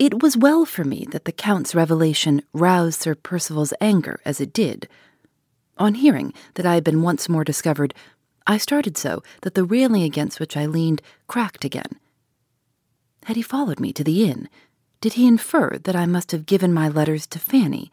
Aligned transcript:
It 0.00 0.22
was 0.22 0.34
well 0.34 0.64
for 0.64 0.82
me 0.82 1.06
that 1.10 1.26
the 1.26 1.30
Count's 1.30 1.74
revelation 1.74 2.40
roused 2.54 3.02
Sir 3.02 3.14
Percival's 3.14 3.74
anger 3.82 4.18
as 4.24 4.40
it 4.40 4.50
did. 4.50 4.88
On 5.76 5.92
hearing 5.92 6.32
that 6.54 6.64
I 6.64 6.72
had 6.72 6.84
been 6.84 7.02
once 7.02 7.28
more 7.28 7.44
discovered, 7.44 7.92
I 8.46 8.56
started 8.56 8.96
so 8.96 9.22
that 9.42 9.54
the 9.54 9.62
railing 9.62 10.02
against 10.02 10.40
which 10.40 10.56
I 10.56 10.64
leaned 10.64 11.02
cracked 11.26 11.66
again. 11.66 12.00
Had 13.24 13.36
he 13.36 13.42
followed 13.42 13.78
me 13.78 13.92
to 13.92 14.02
the 14.02 14.24
inn? 14.24 14.48
Did 15.02 15.12
he 15.12 15.26
infer 15.26 15.76
that 15.76 15.94
I 15.94 16.06
must 16.06 16.32
have 16.32 16.46
given 16.46 16.72
my 16.72 16.88
letters 16.88 17.26
to 17.26 17.38
Fanny 17.38 17.90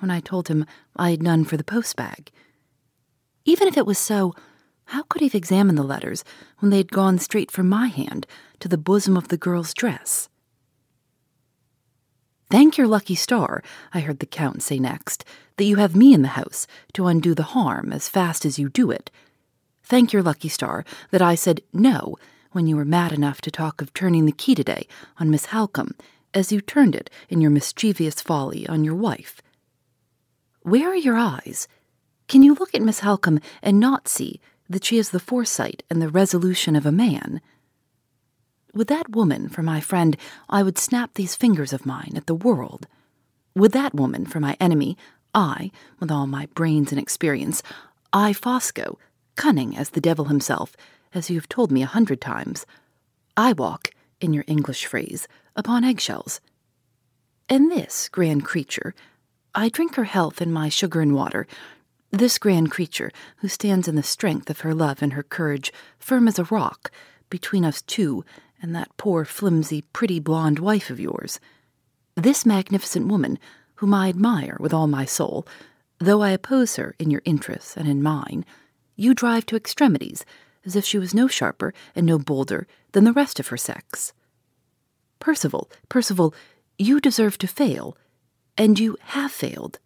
when 0.00 0.10
I 0.10 0.20
told 0.20 0.48
him 0.48 0.66
I 0.94 1.12
had 1.12 1.22
none 1.22 1.46
for 1.46 1.56
the 1.56 1.64
post 1.64 1.96
bag? 1.96 2.30
Even 3.46 3.66
if 3.66 3.78
it 3.78 3.86
was 3.86 3.98
so, 3.98 4.34
how 4.92 5.04
could 5.04 5.22
he 5.22 5.28
have 5.28 5.34
examined 5.34 5.78
the 5.78 5.82
letters 5.82 6.22
when 6.58 6.68
they 6.68 6.76
had 6.76 6.92
gone 6.92 7.18
straight 7.18 7.50
from 7.50 7.66
my 7.66 7.86
hand 7.86 8.26
to 8.60 8.68
the 8.68 8.76
bosom 8.76 9.16
of 9.16 9.28
the 9.28 9.38
girl's 9.38 9.72
dress? 9.72 10.28
Thank 12.48 12.78
your 12.78 12.86
lucky 12.86 13.16
star, 13.16 13.60
I 13.92 14.00
heard 14.00 14.20
the 14.20 14.26
Count 14.26 14.62
say 14.62 14.78
next, 14.78 15.24
that 15.56 15.64
you 15.64 15.76
have 15.76 15.96
me 15.96 16.14
in 16.14 16.22
the 16.22 16.28
house 16.28 16.68
to 16.92 17.08
undo 17.08 17.34
the 17.34 17.42
harm 17.42 17.92
as 17.92 18.08
fast 18.08 18.46
as 18.46 18.56
you 18.56 18.68
do 18.68 18.92
it. 18.92 19.10
Thank 19.82 20.12
your 20.12 20.22
lucky 20.22 20.48
star 20.48 20.84
that 21.10 21.22
I 21.22 21.34
said 21.34 21.62
no 21.72 22.16
when 22.52 22.68
you 22.68 22.76
were 22.76 22.84
mad 22.84 23.12
enough 23.12 23.40
to 23.42 23.50
talk 23.50 23.82
of 23.82 23.92
turning 23.92 24.26
the 24.26 24.32
key 24.32 24.54
today 24.54 24.86
on 25.18 25.28
Miss 25.28 25.46
Halcombe, 25.46 25.94
as 26.34 26.52
you 26.52 26.60
turned 26.60 26.94
it 26.94 27.10
in 27.28 27.40
your 27.40 27.50
mischievous 27.50 28.20
folly 28.20 28.68
on 28.68 28.84
your 28.84 28.94
wife. 28.94 29.42
Where 30.62 30.90
are 30.90 30.96
your 30.96 31.16
eyes? 31.16 31.66
Can 32.28 32.44
you 32.44 32.54
look 32.54 32.74
at 32.76 32.82
Miss 32.82 33.00
Halcombe 33.00 33.40
and 33.60 33.80
not 33.80 34.06
see 34.06 34.40
that 34.68 34.84
she 34.84 34.98
has 34.98 35.10
the 35.10 35.18
foresight 35.18 35.82
and 35.90 36.00
the 36.00 36.08
resolution 36.08 36.76
of 36.76 36.86
a 36.86 36.92
man? 36.92 37.40
With 38.76 38.88
that 38.88 39.08
woman 39.08 39.48
for 39.48 39.62
my 39.62 39.80
friend, 39.80 40.18
I 40.50 40.62
would 40.62 40.76
snap 40.76 41.14
these 41.14 41.34
fingers 41.34 41.72
of 41.72 41.86
mine 41.86 42.12
at 42.14 42.26
the 42.26 42.34
world. 42.34 42.86
With 43.54 43.72
that 43.72 43.94
woman 43.94 44.26
for 44.26 44.38
my 44.38 44.54
enemy, 44.60 44.98
I, 45.34 45.70
with 45.98 46.10
all 46.10 46.26
my 46.26 46.44
brains 46.54 46.92
and 46.92 47.00
experience, 47.00 47.62
I, 48.12 48.34
Fosco, 48.34 48.98
cunning 49.34 49.74
as 49.78 49.88
the 49.88 50.00
devil 50.02 50.26
himself, 50.26 50.76
as 51.14 51.30
you 51.30 51.36
have 51.36 51.48
told 51.48 51.72
me 51.72 51.82
a 51.82 51.86
hundred 51.86 52.20
times, 52.20 52.66
I 53.34 53.54
walk, 53.54 53.92
in 54.20 54.34
your 54.34 54.44
English 54.46 54.84
phrase, 54.84 55.26
upon 55.56 55.82
eggshells. 55.82 56.42
And 57.48 57.72
this 57.72 58.10
grand 58.10 58.44
creature, 58.44 58.94
I 59.54 59.70
drink 59.70 59.94
her 59.94 60.04
health 60.04 60.42
in 60.42 60.52
my 60.52 60.68
sugar 60.68 61.00
and 61.00 61.14
water, 61.14 61.46
this 62.10 62.36
grand 62.36 62.70
creature 62.70 63.10
who 63.38 63.48
stands 63.48 63.88
in 63.88 63.96
the 63.96 64.02
strength 64.02 64.50
of 64.50 64.60
her 64.60 64.74
love 64.74 65.00
and 65.00 65.14
her 65.14 65.22
courage, 65.22 65.72
firm 65.98 66.28
as 66.28 66.38
a 66.38 66.44
rock, 66.44 66.90
between 67.30 67.64
us 67.64 67.80
two 67.80 68.22
and 68.66 68.74
that 68.74 68.96
poor, 68.96 69.24
flimsy, 69.24 69.82
pretty 69.92 70.18
blonde 70.18 70.58
wife 70.58 70.90
of 70.90 70.98
yours. 70.98 71.38
This 72.16 72.44
magnificent 72.44 73.06
woman, 73.06 73.38
whom 73.76 73.94
I 73.94 74.08
admire 74.08 74.56
with 74.58 74.74
all 74.74 74.88
my 74.88 75.04
soul, 75.04 75.46
though 76.00 76.20
I 76.20 76.30
oppose 76.30 76.74
her 76.74 76.96
in 76.98 77.08
your 77.08 77.22
interests 77.24 77.76
and 77.76 77.86
in 77.86 78.02
mine, 78.02 78.44
you 78.96 79.14
drive 79.14 79.46
to 79.46 79.56
extremities, 79.56 80.24
as 80.64 80.74
if 80.74 80.84
she 80.84 80.98
was 80.98 81.14
no 81.14 81.28
sharper 81.28 81.72
and 81.94 82.04
no 82.04 82.18
bolder 82.18 82.66
than 82.90 83.04
the 83.04 83.12
rest 83.12 83.38
of 83.38 83.48
her 83.48 83.56
sex. 83.56 84.12
Percival, 85.20 85.70
Percival, 85.88 86.34
you 86.76 87.00
deserve 87.00 87.38
to 87.38 87.46
fail, 87.46 87.96
and 88.58 88.80
you 88.80 88.96
have 89.00 89.30
failed. 89.30 89.78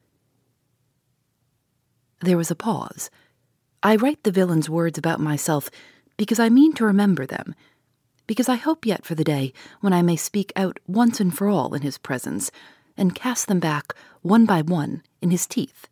There 2.22 2.38
was 2.38 2.50
a 2.50 2.56
pause. 2.56 3.10
I 3.82 3.97
write 3.97 4.22
the 4.22 4.32
villain's 4.32 4.70
words 4.70 4.97
about 4.97 5.20
myself 5.20 5.70
because 6.16 6.41
I 6.41 6.48
mean 6.48 6.72
to 6.74 6.86
remember 6.86 7.26
them 7.26 7.54
because 8.30 8.48
I 8.48 8.54
hope 8.54 8.86
yet 8.86 9.04
for 9.04 9.16
the 9.16 9.24
day 9.24 9.52
when 9.80 9.92
I 9.92 10.02
may 10.02 10.14
speak 10.14 10.52
out 10.54 10.78
once 10.86 11.18
and 11.18 11.36
for 11.36 11.48
all 11.48 11.74
in 11.74 11.82
his 11.82 11.98
presence, 11.98 12.52
and 12.96 13.12
cast 13.12 13.48
them 13.48 13.58
back 13.58 13.92
one 14.22 14.46
by 14.46 14.62
one 14.62 15.02
in 15.20 15.32
his 15.32 15.48
teeth. 15.48 15.88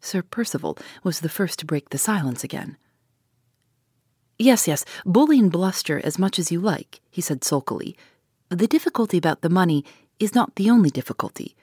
Sir 0.00 0.22
Percival 0.22 0.78
was 1.04 1.20
the 1.20 1.28
first 1.28 1.58
to 1.58 1.66
break 1.66 1.90
the 1.90 1.98
silence 1.98 2.42
again. 2.42 2.78
Yes, 4.38 4.66
yes, 4.66 4.86
bully 5.04 5.38
and 5.38 5.52
bluster 5.52 6.00
as 6.02 6.18
much 6.18 6.38
as 6.38 6.50
you 6.50 6.58
like, 6.58 7.02
he 7.10 7.20
said 7.20 7.44
sulkily. 7.44 7.94
The 8.48 8.66
difficulty 8.66 9.18
about 9.18 9.42
the 9.42 9.50
money 9.50 9.84
is 10.18 10.34
not 10.34 10.56
the 10.56 10.70
only 10.70 10.88
difficulty. 10.88 11.54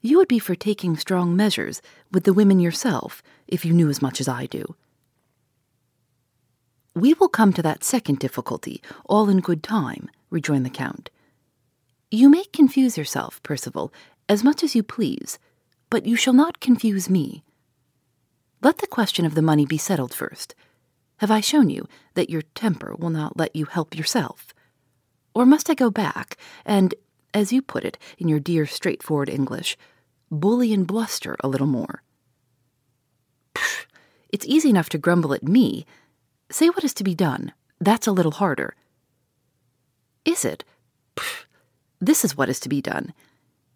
You 0.00 0.16
would 0.18 0.26
be 0.26 0.40
for 0.40 0.56
taking 0.56 0.96
strong 0.96 1.36
measures 1.36 1.80
with 2.10 2.24
the 2.24 2.34
women 2.34 2.58
yourself 2.58 3.22
if 3.46 3.64
you 3.64 3.72
knew 3.72 3.88
as 3.88 4.02
much 4.02 4.20
as 4.20 4.26
I 4.26 4.46
do. 4.46 4.74
We 6.94 7.12
will 7.14 7.28
come 7.28 7.52
to 7.54 7.62
that 7.62 7.82
second 7.82 8.20
difficulty, 8.20 8.80
all 9.06 9.28
in 9.28 9.40
good 9.40 9.64
time, 9.64 10.08
rejoined 10.30 10.64
the 10.64 10.70
Count. 10.70 11.10
You 12.10 12.28
may 12.28 12.44
confuse 12.52 12.96
yourself, 12.96 13.42
Percival, 13.42 13.92
as 14.28 14.44
much 14.44 14.62
as 14.62 14.76
you 14.76 14.84
please, 14.84 15.40
but 15.90 16.06
you 16.06 16.14
shall 16.14 16.32
not 16.32 16.60
confuse 16.60 17.10
me. 17.10 17.42
Let 18.62 18.78
the 18.78 18.86
question 18.86 19.26
of 19.26 19.34
the 19.34 19.42
money 19.42 19.66
be 19.66 19.76
settled 19.76 20.14
first. 20.14 20.54
Have 21.16 21.32
I 21.32 21.40
shown 21.40 21.68
you 21.68 21.88
that 22.14 22.30
your 22.30 22.42
temper 22.54 22.94
will 22.96 23.10
not 23.10 23.36
let 23.36 23.56
you 23.56 23.64
help 23.64 23.96
yourself? 23.96 24.54
Or 25.34 25.44
must 25.44 25.68
I 25.68 25.74
go 25.74 25.90
back 25.90 26.36
and, 26.64 26.94
as 27.32 27.52
you 27.52 27.60
put 27.60 27.84
it 27.84 27.98
in 28.18 28.28
your 28.28 28.38
dear 28.38 28.66
straightforward 28.66 29.28
English, 29.28 29.76
bully 30.30 30.72
and 30.72 30.86
bluster 30.86 31.34
a 31.40 31.48
little 31.48 31.66
more? 31.66 32.04
Pfft, 33.56 33.86
it's 34.28 34.46
easy 34.46 34.70
enough 34.70 34.88
to 34.90 34.98
grumble 34.98 35.34
at 35.34 35.42
me 35.42 35.84
Say 36.54 36.68
what 36.68 36.84
is 36.84 36.94
to 36.94 37.02
be 37.02 37.16
done. 37.16 37.52
That's 37.80 38.06
a 38.06 38.12
little 38.12 38.30
harder. 38.30 38.76
Is 40.24 40.44
it? 40.44 40.62
Pfft, 41.16 41.46
this 42.00 42.24
is 42.24 42.36
what 42.36 42.48
is 42.48 42.60
to 42.60 42.68
be 42.68 42.80
done. 42.80 43.12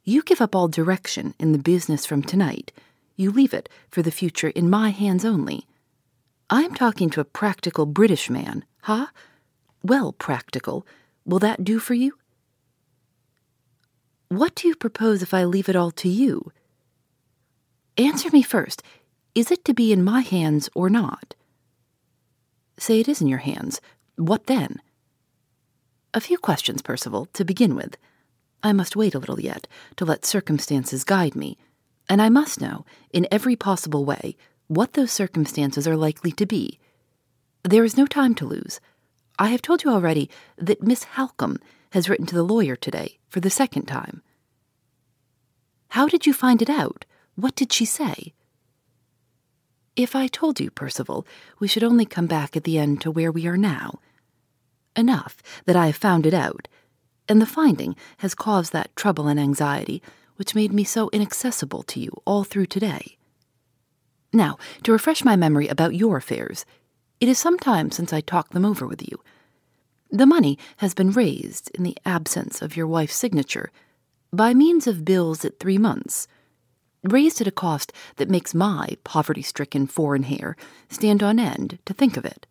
You 0.05 0.23
give 0.23 0.41
up 0.41 0.55
all 0.55 0.69
direction 0.69 1.35
in 1.41 1.51
the 1.51 1.59
business 1.59 2.07
from 2.07 2.23
tonight. 2.23 2.71
You 3.17 3.33
leave 3.33 3.53
it 3.53 3.69
for 3.91 4.01
the 4.01 4.13
future 4.13 4.51
in 4.51 4.71
my 4.71 4.91
hands 4.91 5.25
only. 5.25 5.67
I 6.49 6.63
am 6.63 6.73
talking 6.73 7.11
to 7.11 7.21
a 7.21 7.25
practical 7.25 7.85
British 7.85 8.31
man, 8.31 8.65
huh? 8.83 9.09
Well, 9.83 10.13
practical. 10.13 10.87
Will 11.27 11.41
that 11.41 11.65
do 11.65 11.81
for 11.81 11.95
you? 11.95 12.13
What 14.29 14.55
do 14.55 14.69
you 14.69 14.77
propose 14.77 15.21
if 15.21 15.35
I 15.35 15.43
leave 15.43 15.69
it 15.69 15.75
all 15.75 15.91
to 15.91 16.09
you? 16.09 16.53
Answer 17.97 18.31
me 18.31 18.43
first. 18.43 18.85
Is 19.35 19.51
it 19.51 19.65
to 19.65 19.75
be 19.75 19.93
in 19.93 20.05
my 20.05 20.21
hands 20.21 20.71
or 20.77 20.89
not? 20.89 21.35
Say 22.79 23.01
it 23.01 23.09
is 23.09 23.21
in 23.21 23.29
your 23.29 23.39
hands. 23.39 23.81
What 24.17 24.47
then? 24.47 24.81
A 26.15 26.21
few 26.21 26.39
questions, 26.39 26.81
Percival, 26.81 27.27
to 27.35 27.45
begin 27.45 27.75
with. 27.75 27.97
I 28.63 28.73
must 28.73 28.97
wait 28.97 29.15
a 29.15 29.19
little 29.19 29.41
yet 29.41 29.67
to 29.97 30.05
let 30.05 30.25
circumstances 30.25 31.05
guide 31.05 31.37
me, 31.37 31.59
and 32.09 32.23
I 32.23 32.29
must 32.29 32.61
know, 32.61 32.87
in 33.13 33.29
every 33.31 33.57
possible 33.57 34.05
way, 34.05 34.37
what 34.69 34.95
those 34.95 35.13
circumstances 35.13 35.87
are 35.87 35.97
likely 35.97 36.33
to 36.33 36.47
be. 36.47 36.79
There 37.63 37.85
is 37.85 37.97
no 37.97 38.07
time 38.07 38.35
to 38.37 38.47
lose. 38.47 38.81
I 39.39 39.49
have 39.49 39.63
told 39.63 39.85
you 39.85 39.91
already 39.91 40.31
that 40.57 40.83
Miss 40.83 41.05
Halcombe 41.05 41.61
has 41.91 42.09
written 42.09 42.27
to 42.27 42.35
the 42.35 42.43
lawyer 42.43 42.77
today 42.77 43.19
for 43.29 43.41
the 43.41 43.51
second 43.51 43.87
time. 43.87 44.23
How 45.91 46.07
did 46.07 46.27
you 46.27 46.33
find 46.33 46.63
it 46.63 46.71
out? 46.71 47.05
What 47.35 47.55
did 47.55 47.73
she 47.73 47.85
say? 47.85 48.35
If 49.99 50.15
I 50.15 50.29
told 50.29 50.61
you, 50.61 50.71
Percival, 50.71 51.27
we 51.59 51.67
should 51.67 51.83
only 51.83 52.07
come 52.07 52.29
back 52.29 52.57
at 52.57 52.63
the 52.63 52.79
end 52.79 53.01
to 53.01 53.11
where 53.11 53.33
we 53.33 53.49
are 53.49 53.57
now. 53.57 53.99
Enough 54.95 55.43
that 55.65 55.75
I 55.75 55.87
have 55.87 55.97
found 55.97 56.25
it 56.25 56.33
out, 56.33 56.69
and 57.29 57.43
the 57.43 57.47
finding 57.47 57.97
has 58.19 58.33
caused 58.33 58.73
that 58.73 58.95
trouble 58.95 59.27
and 59.27 59.41
anxiety 59.41 60.01
which 60.37 60.55
made 60.55 60.73
me 60.73 60.85
so 60.85 61.11
inaccessible 61.13 61.83
to 61.83 61.99
you 61.99 62.13
all 62.25 62.45
through 62.45 62.67
today. 62.67 63.19
Now, 64.33 64.57
to 64.85 64.93
refresh 64.93 65.25
my 65.25 65.35
memory 65.35 65.67
about 65.67 65.97
your 65.97 66.19
affairs, 66.19 66.65
it 67.19 67.29
is 67.29 67.41
some 67.41 67.59
time 67.59 67.91
since 67.91 68.13
I 68.13 68.21
talked 68.21 68.53
them 68.53 68.65
over 68.65 68.87
with 68.87 69.03
you. 69.03 69.19
The 70.13 70.27
money 70.27 70.61
has 70.77 70.95
been 70.95 71.11
raised 71.11 71.73
in 71.75 71.83
the 71.83 71.99
absence 72.07 72.63
of 72.63 72.77
your 72.77 72.87
wife's 72.87 73.17
signature 73.17 73.73
by 74.33 74.55
means 74.55 74.87
of 74.87 75.05
bills 75.05 75.45
at 75.45 75.59
three 75.59 75.77
months 75.77 76.29
raised 77.03 77.41
at 77.41 77.47
a 77.47 77.53
cost 77.53 77.93
that 78.17 78.31
makes 78.31 78.55
my 78.55 78.97
poverty 79.05 79.43
stricken 79.43 79.87
foreign 79.87 80.25
hair 80.25 80.57
stand 80.89 81.23
on 81.23 81.39
end 81.39 81.79
to 81.85 81.93
think 81.93 82.17
of 82.17 82.25
it. 82.25 82.47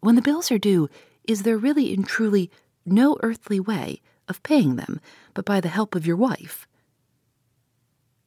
When 0.00 0.16
the 0.16 0.22
bills 0.22 0.50
are 0.50 0.58
due, 0.58 0.88
is 1.24 1.42
there 1.42 1.56
really 1.56 1.92
and 1.94 2.06
truly 2.06 2.50
no 2.84 3.16
earthly 3.22 3.60
way 3.60 4.00
of 4.28 4.42
paying 4.42 4.76
them 4.76 5.00
but 5.34 5.44
by 5.44 5.60
the 5.60 5.68
help 5.68 5.94
of 5.94 6.06
your 6.06 6.16
wife? 6.16 6.66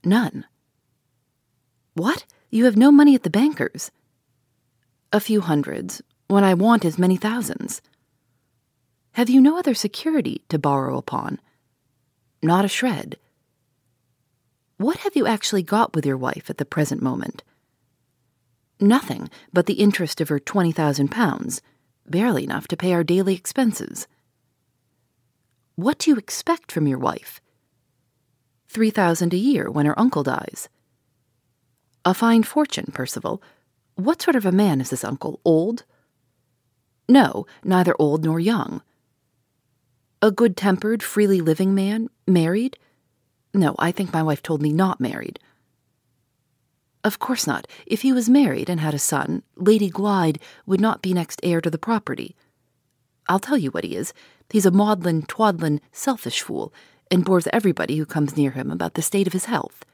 None. 0.04 0.46
What? 1.94 2.26
You 2.50 2.66
have 2.66 2.78
no 2.78 2.92
money 2.92 3.16
at 3.16 3.24
the 3.24 3.30
banker's? 3.30 3.92
A 5.12 5.20
few 5.20 5.42
hundreds, 5.42 6.02
when 6.28 6.44
I 6.44 6.54
want 6.54 6.86
as 6.86 7.00
many 7.00 7.18
thousands. 7.18 7.82
Have 9.14 9.30
you 9.30 9.42
no 9.42 9.58
other 9.58 9.74
security 9.74 10.44
to 10.50 10.60
borrow 10.60 10.98
upon? 10.98 11.40
Not 12.42 12.66
a 12.66 12.70
shred. 12.70 13.18
What 14.78 14.98
have 14.98 15.16
you 15.16 15.26
actually 15.26 15.64
got 15.64 15.96
with 15.96 16.06
your 16.06 16.18
wife 16.18 16.50
at 16.50 16.58
the 16.58 16.66
present 16.66 17.02
moment? 17.02 17.44
Nothing 18.80 19.30
but 19.54 19.68
the 19.68 19.76
interest 19.76 20.20
of 20.20 20.28
her 20.28 20.40
twenty 20.40 20.74
thousand 20.74 21.12
pounds, 21.12 21.62
barely 22.06 22.44
enough 22.44 22.68
to 22.68 22.78
pay 22.78 22.92
our 22.92 23.04
daily 23.04 23.36
expenses. 23.36 24.06
What 25.76 26.00
do 26.00 26.12
you 26.12 26.18
expect 26.18 26.74
from 26.74 26.88
your 26.88 27.00
wife? 27.00 27.40
Three 28.68 28.90
thousand 28.90 29.34
a 29.34 29.38
year 29.38 29.72
when 29.72 29.86
her 29.86 29.98
uncle 29.98 30.24
dies. 30.24 30.68
A 32.04 32.14
fine 32.14 32.44
fortune, 32.44 32.92
Percival. 32.94 33.42
What 33.96 34.22
sort 34.22 34.36
of 34.36 34.46
a 34.46 34.52
man 34.52 34.82
is 34.82 34.90
this 34.90 35.06
uncle? 35.06 35.40
Old? 35.46 35.86
No, 37.08 37.48
neither 37.64 37.96
old 37.98 38.26
nor 38.26 38.42
young. 38.42 38.82
A 40.22 40.32
good 40.32 40.58
tempered, 40.58 41.02
freely 41.02 41.40
living 41.40 41.74
man, 41.74 42.10
married? 42.28 42.78
No, 43.56 43.74
I 43.80 43.94
think 43.94 44.12
my 44.12 44.22
wife 44.22 44.44
told 44.44 44.62
me 44.62 44.74
not 44.74 45.00
married. 45.00 45.40
Of 47.06 47.20
course 47.20 47.48
not. 47.48 47.68
If 47.86 48.02
he 48.02 48.12
was 48.12 48.30
married 48.30 48.70
and 48.70 48.82
had 48.82 48.94
a 48.94 49.00
son, 49.00 49.44
Lady 49.56 49.90
Glyde 49.90 50.42
would 50.66 50.82
not 50.82 51.02
be 51.02 51.14
next 51.14 51.40
heir 51.42 51.62
to 51.62 51.70
the 51.70 51.78
property. 51.78 52.36
I'll 53.30 53.40
tell 53.40 53.58
you 53.58 53.72
what 53.72 53.86
he 53.86 53.96
is. 53.96 54.14
He's 54.50 54.66
a 54.66 54.72
maudlin, 54.72 55.24
twaddlin, 55.24 55.80
selfish 55.94 56.42
fool, 56.42 56.74
and 57.10 57.24
bores 57.24 57.48
everybody 57.54 57.98
who 57.98 58.06
comes 58.06 58.36
near 58.36 58.52
him 58.52 58.70
about 58.70 58.96
the 58.96 59.02
state 59.02 59.26
of 59.26 59.34
his 59.34 59.46
health. 59.46 59.86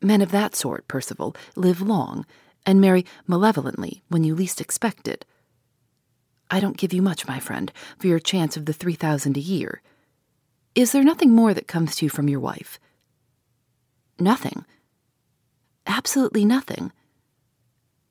Men 0.00 0.20
of 0.20 0.30
that 0.30 0.54
sort, 0.54 0.86
Percival, 0.86 1.34
live 1.56 1.80
long, 1.80 2.26
and 2.64 2.80
marry 2.80 3.04
malevolently 3.26 4.04
when 4.08 4.22
you 4.22 4.36
least 4.36 4.60
expect 4.60 5.08
it. 5.08 5.24
I 6.48 6.60
don't 6.60 6.76
give 6.76 6.92
you 6.92 7.02
much, 7.02 7.26
my 7.26 7.40
friend, 7.40 7.72
for 7.98 8.06
your 8.06 8.20
chance 8.20 8.56
of 8.56 8.66
the 8.66 8.72
three 8.72 8.94
thousand 8.94 9.36
a 9.36 9.40
year. 9.40 9.82
Is 10.74 10.92
there 10.92 11.04
nothing 11.04 11.30
more 11.30 11.52
that 11.52 11.68
comes 11.68 11.96
to 11.96 12.06
you 12.06 12.10
from 12.10 12.28
your 12.28 12.40
wife? 12.40 12.78
Nothing. 14.18 14.64
Absolutely 15.86 16.44
nothing. 16.44 16.92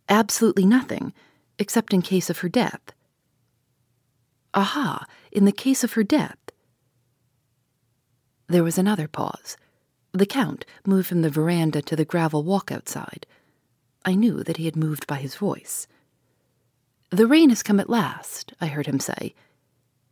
Absolutely 0.07 0.65
nothing, 0.65 1.13
except 1.57 1.93
in 1.93 2.01
case 2.01 2.29
of 2.29 2.39
her 2.39 2.49
death. 2.49 2.93
Aha, 4.53 5.05
in 5.31 5.45
the 5.45 5.51
case 5.51 5.83
of 5.83 5.93
her 5.93 6.03
death. 6.03 6.37
There 8.47 8.63
was 8.63 8.77
another 8.77 9.07
pause. 9.07 9.55
The 10.11 10.25
Count 10.25 10.65
moved 10.85 11.07
from 11.07 11.21
the 11.21 11.29
veranda 11.29 11.81
to 11.83 11.95
the 11.95 12.03
gravel 12.03 12.43
walk 12.43 12.71
outside. 12.71 13.25
I 14.03 14.13
knew 14.13 14.43
that 14.43 14.57
he 14.57 14.65
had 14.65 14.75
moved 14.75 15.07
by 15.07 15.15
his 15.15 15.35
voice. 15.35 15.87
The 17.09 17.27
rain 17.27 17.49
has 17.49 17.63
come 17.63 17.79
at 17.79 17.89
last, 17.89 18.53
I 18.59 18.67
heard 18.67 18.87
him 18.87 18.99
say. 18.99 19.33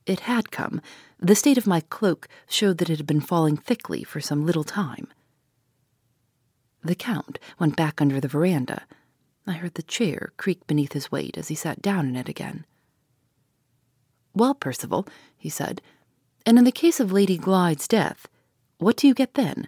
It 0.05 0.21
had 0.21 0.51
come. 0.51 0.81
The 1.21 1.35
state 1.35 1.57
of 1.57 1.67
my 1.67 1.81
cloak 1.81 2.27
showed 2.47 2.77
that 2.77 2.89
it 2.89 2.97
had 2.97 3.07
been 3.07 3.19
falling 3.21 3.57
thickly 3.57 4.03
for 4.03 4.21
some 4.21 4.45
little 4.45 4.63
time. 4.63 5.07
The 6.81 6.95
Count 6.95 7.39
went 7.59 7.75
back 7.75 8.01
under 8.01 8.21
the 8.21 8.29
veranda. 8.29 8.83
I 9.45 9.53
heard 9.53 9.73
the 9.73 9.83
chair 9.83 10.31
creak 10.37 10.65
beneath 10.65 10.93
his 10.93 11.11
weight 11.11 11.37
as 11.37 11.49
he 11.49 11.55
sat 11.55 11.81
down 11.81 12.07
in 12.07 12.15
it 12.15 12.29
again. 12.29 12.65
Well, 14.33 14.53
Percival, 14.53 15.07
he 15.37 15.49
said, 15.49 15.81
and 16.45 16.57
in 16.57 16.63
the 16.63 16.71
case 16.71 17.01
of 17.01 17.11
Lady 17.11 17.37
Glyde's 17.37 17.87
death, 17.87 18.27
what 18.77 18.95
do 18.95 19.07
you 19.07 19.13
get 19.13 19.33
then? 19.33 19.67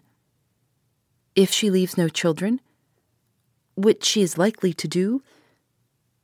If 1.35 1.51
she 1.51 1.69
leaves 1.69 1.97
no 1.97 2.07
children, 2.07 2.61
which 3.75 4.05
she 4.05 4.21
is 4.21 4.37
likely 4.37 4.73
to 4.73 4.87
do, 4.87 5.21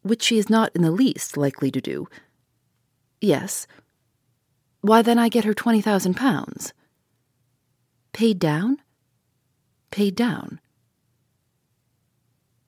which 0.03 0.23
she 0.23 0.37
is 0.37 0.49
not 0.49 0.73
in 0.73 0.83
the 0.83 0.91
least 0.91 1.35
likely 1.35 1.69
to 1.71 1.81
do, 1.81 2.07
yes, 3.19 3.67
why 4.81 5.01
then 5.01 5.19
I 5.19 5.29
get 5.29 5.45
her 5.45 5.53
twenty 5.53 5.81
thousand 5.81 6.15
pounds. 6.15 6.73
Paid 8.13 8.39
down? 8.39 8.77
Paid 9.91 10.15
down. 10.15 10.59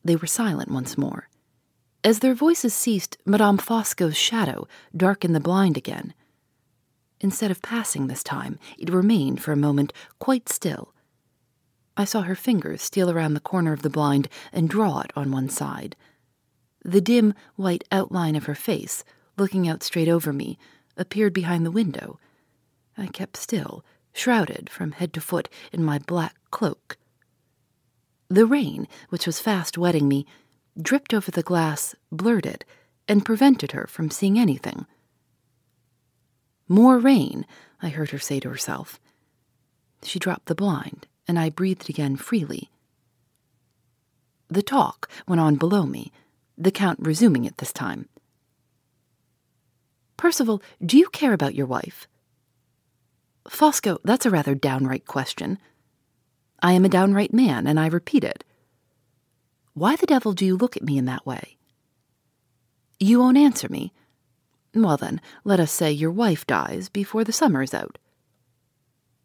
They 0.03 0.15
were 0.15 0.27
silent 0.27 0.71
once 0.71 0.97
more. 0.97 1.29
As 2.03 2.19
their 2.19 2.33
voices 2.33 2.73
ceased, 2.73 3.17
Madame 3.25 3.57
Fosco's 3.57 4.15
shadow 4.15 4.67
darkened 4.95 5.35
the 5.35 5.39
blind 5.39 5.75
again. 5.75 6.13
Instead 7.19 7.51
of 7.51 7.61
passing 7.61 8.07
this 8.07 8.23
time, 8.23 8.57
it 8.77 8.89
remained 8.89 9.41
for 9.41 9.51
a 9.51 9.57
moment 9.57 9.91
quite 10.19 10.47
still. 10.47 10.93
I 11.97 12.05
saw 12.05 12.21
her 12.21 12.35
fingers 12.35 12.81
steal 12.81 13.11
around 13.11 13.33
the 13.33 13.41
corner 13.41 13.73
of 13.73 13.81
the 13.81 13.89
blind 13.89 14.29
and 14.53 14.69
draw 14.69 15.01
it 15.01 15.11
on 15.17 15.31
one 15.31 15.49
side. 15.49 15.97
The 16.85 17.01
dim, 17.01 17.33
white 17.57 17.83
outline 17.91 18.37
of 18.37 18.45
her 18.45 18.55
face, 18.55 19.03
looking 19.37 19.67
out 19.67 19.83
straight 19.83 20.07
over 20.07 20.31
me, 20.31 20.57
appeared 20.99 21.33
behind 21.33 21.65
the 21.65 21.71
window. 21.71 22.19
I 22.97 23.07
kept 23.07 23.37
still, 23.37 23.83
shrouded 24.13 24.69
from 24.69 24.91
head 24.91 25.13
to 25.13 25.21
foot 25.21 25.49
in 25.71 25.83
my 25.83 25.99
black 25.99 26.35
cloak. 26.51 26.97
The 28.27 28.45
rain, 28.45 28.87
which 29.09 29.25
was 29.25 29.39
fast 29.39 29.77
wetting 29.77 30.07
me, 30.07 30.25
dripped 30.79 31.13
over 31.13 31.31
the 31.31 31.41
glass, 31.41 31.95
blurred 32.11 32.45
it, 32.45 32.63
and 33.07 33.25
prevented 33.25 33.71
her 33.71 33.87
from 33.87 34.11
seeing 34.11 34.37
anything. 34.37 34.85
More 36.67 36.99
rain, 36.99 37.47
I 37.81 37.89
heard 37.89 38.11
her 38.11 38.19
say 38.19 38.39
to 38.41 38.49
herself. 38.49 38.99
She 40.03 40.19
dropped 40.19 40.45
the 40.45 40.55
blind, 40.55 41.07
and 41.27 41.39
I 41.39 41.49
breathed 41.49 41.89
again 41.89 42.15
freely. 42.15 42.69
The 44.49 44.61
talk 44.61 45.09
went 45.27 45.39
on 45.41 45.55
below 45.55 45.85
me, 45.85 46.11
the 46.57 46.71
Count 46.71 46.99
resuming 47.01 47.45
it 47.45 47.57
this 47.57 47.73
time. 47.73 48.09
Percival, 50.19 50.61
do 50.85 50.97
you 50.97 51.07
care 51.07 51.31
about 51.31 51.55
your 51.55 51.65
wife? 51.65 52.05
Fosco, 53.47 53.99
that's 54.03 54.25
a 54.25 54.29
rather 54.29 54.53
downright 54.53 55.05
question. 55.05 55.57
I 56.61 56.73
am 56.73 56.83
a 56.83 56.89
downright 56.89 57.33
man, 57.33 57.65
and 57.65 57.79
I 57.79 57.87
repeat 57.87 58.25
it. 58.25 58.43
Why 59.75 59.95
the 59.95 60.05
devil 60.05 60.33
do 60.33 60.45
you 60.45 60.57
look 60.57 60.75
at 60.75 60.83
me 60.83 60.97
in 60.97 61.05
that 61.05 61.25
way? 61.25 61.55
You 62.99 63.19
won't 63.19 63.37
answer 63.37 63.69
me. 63.69 63.93
Well, 64.75 64.97
then, 64.97 65.21
let 65.45 65.61
us 65.61 65.71
say 65.71 65.89
your 65.89 66.11
wife 66.11 66.45
dies 66.45 66.89
before 66.89 67.23
the 67.23 67.31
summer 67.31 67.61
is 67.61 67.73
out. 67.73 67.97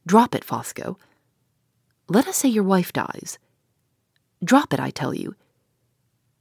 Drop 0.07 0.33
it, 0.33 0.45
Fosco. 0.45 0.97
Let 2.09 2.29
us 2.29 2.37
say 2.37 2.49
your 2.49 2.63
wife 2.63 2.93
dies. 2.93 3.41
Drop 4.45 4.73
it, 4.73 4.79
I 4.79 4.91
tell 4.91 5.13
you. 5.13 5.35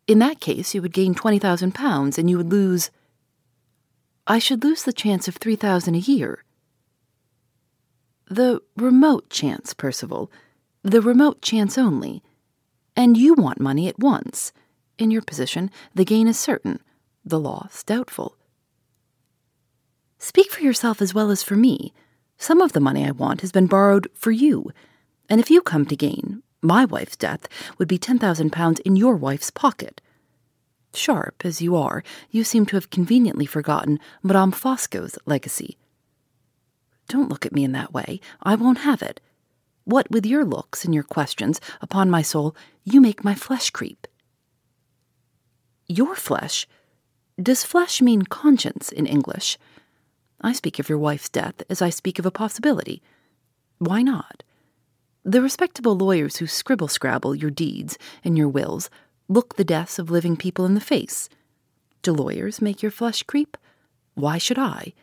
In 0.06 0.20
that 0.20 0.40
case, 0.40 0.76
you 0.76 0.84
would 0.84 0.94
gain 0.94 1.16
twenty 1.16 1.40
thousand 1.40 1.74
pounds, 1.74 2.20
and 2.20 2.30
you 2.30 2.38
would 2.38 2.52
lose. 2.52 2.92
I 4.26 4.40
should 4.40 4.64
lose 4.64 4.84
the 4.84 4.94
chance 4.94 5.28
of 5.28 5.36
three 5.36 5.56
thousand 5.56 5.96
a 5.96 6.00
year. 6.00 6.44
The 8.30 8.62
remote 8.78 9.30
chance, 9.30 9.74
Percival 9.74 10.32
the 10.84 11.02
remote 11.02 11.42
chance 11.42 11.78
only. 11.78 12.22
And 12.96 13.18
you 13.18 13.34
want 13.34 13.60
money 13.60 13.88
at 13.88 14.00
once. 14.00 14.52
In 14.98 15.12
your 15.12 15.22
position, 15.22 15.72
the 15.96 16.06
gain 16.06 16.28
is 16.28 16.38
certain, 16.38 16.82
the 17.26 17.40
loss 17.40 17.84
doubtful. 17.84 18.36
Speak 20.20 20.52
for 20.52 20.62
yourself 20.62 21.02
as 21.02 21.14
well 21.14 21.32
as 21.32 21.42
for 21.42 21.56
me. 21.56 21.94
Some 22.38 22.62
of 22.62 22.74
the 22.74 22.80
money 22.80 23.06
I 23.06 23.12
want 23.12 23.42
has 23.42 23.52
been 23.52 23.68
borrowed 23.68 24.08
for 24.14 24.32
you, 24.32 24.72
and 25.30 25.40
if 25.40 25.50
you 25.50 25.62
come 25.62 25.86
to 25.86 25.96
gain, 25.96 26.44
my 26.62 26.86
wife's 26.86 27.16
death 27.16 27.48
would 27.78 27.88
be 27.88 27.98
ten 27.98 28.20
thousand 28.20 28.52
pounds 28.52 28.80
in 28.82 28.96
your 28.96 29.16
wife's 29.16 29.50
pocket. 29.50 30.02
Sharp 30.94 31.44
as 31.44 31.62
you 31.62 31.76
are, 31.76 32.04
you 32.30 32.44
seem 32.44 32.66
to 32.68 32.76
have 32.76 32.90
conveniently 32.90 33.46
forgotten 33.46 34.00
Madame 34.22 34.52
Fosco's 34.52 35.18
legacy. 35.26 35.78
Don't 37.08 37.30
look 37.30 37.46
at 37.46 37.54
me 37.54 37.64
in 37.64 37.72
that 37.74 37.94
way. 37.94 38.20
I 38.42 38.56
won't 38.56 38.80
have 38.80 39.02
it. 39.02 39.20
What 39.86 40.10
with 40.10 40.26
your 40.26 40.46
looks 40.46 40.86
and 40.86 40.94
your 40.94 41.04
questions, 41.04 41.60
upon 41.82 42.10
my 42.10 42.22
soul, 42.22 42.56
you 42.84 43.02
make 43.02 43.24
my 43.24 43.36
flesh 43.36 43.70
creep. 43.70 44.08
Your 45.88 46.16
flesh? 46.16 46.68
Does 47.42 47.64
flesh 47.64 48.02
mean 48.02 48.24
conscience 48.24 48.90
in 48.90 49.06
English? 49.06 49.58
I 50.40 50.54
speak 50.54 50.80
of 50.80 50.88
your 50.88 50.98
wife's 50.98 51.30
death 51.30 51.64
as 51.70 51.82
I 51.82 51.90
speak 51.90 52.20
of 52.20 52.26
a 52.26 52.32
possibility. 52.32 53.02
Why 53.80 54.02
not? 54.02 54.44
The 55.26 55.42
respectable 55.42 55.96
lawyers 55.98 56.38
who 56.38 56.48
scribble 56.48 56.88
scrabble 56.88 57.34
your 57.34 57.52
deeds 57.52 57.98
and 58.24 58.38
your 58.38 58.50
wills 58.50 58.90
look 59.34 59.56
the 59.56 59.64
deaths 59.64 59.98
of 59.98 60.12
living 60.12 60.38
people 60.38 60.64
in 60.64 60.76
the 60.76 60.80
face. 60.80 61.28
Do 62.04 62.14
lawyers 62.14 62.62
make 62.62 62.84
your 62.84 62.92
flesh 62.92 63.24
creep? 63.24 63.58
Why 64.14 64.38
should 64.38 64.60
I? 64.60 64.94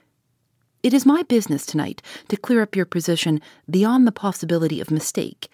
It 0.85 0.95
is 0.95 1.05
my 1.05 1.25
business 1.25 1.67
tonight 1.67 2.01
to 2.29 2.37
clear 2.37 2.63
up 2.63 2.77
your 2.77 2.87
position 2.87 3.41
beyond 3.69 4.07
the 4.07 4.13
possibility 4.13 4.81
of 4.81 4.91
mistake, 4.91 5.49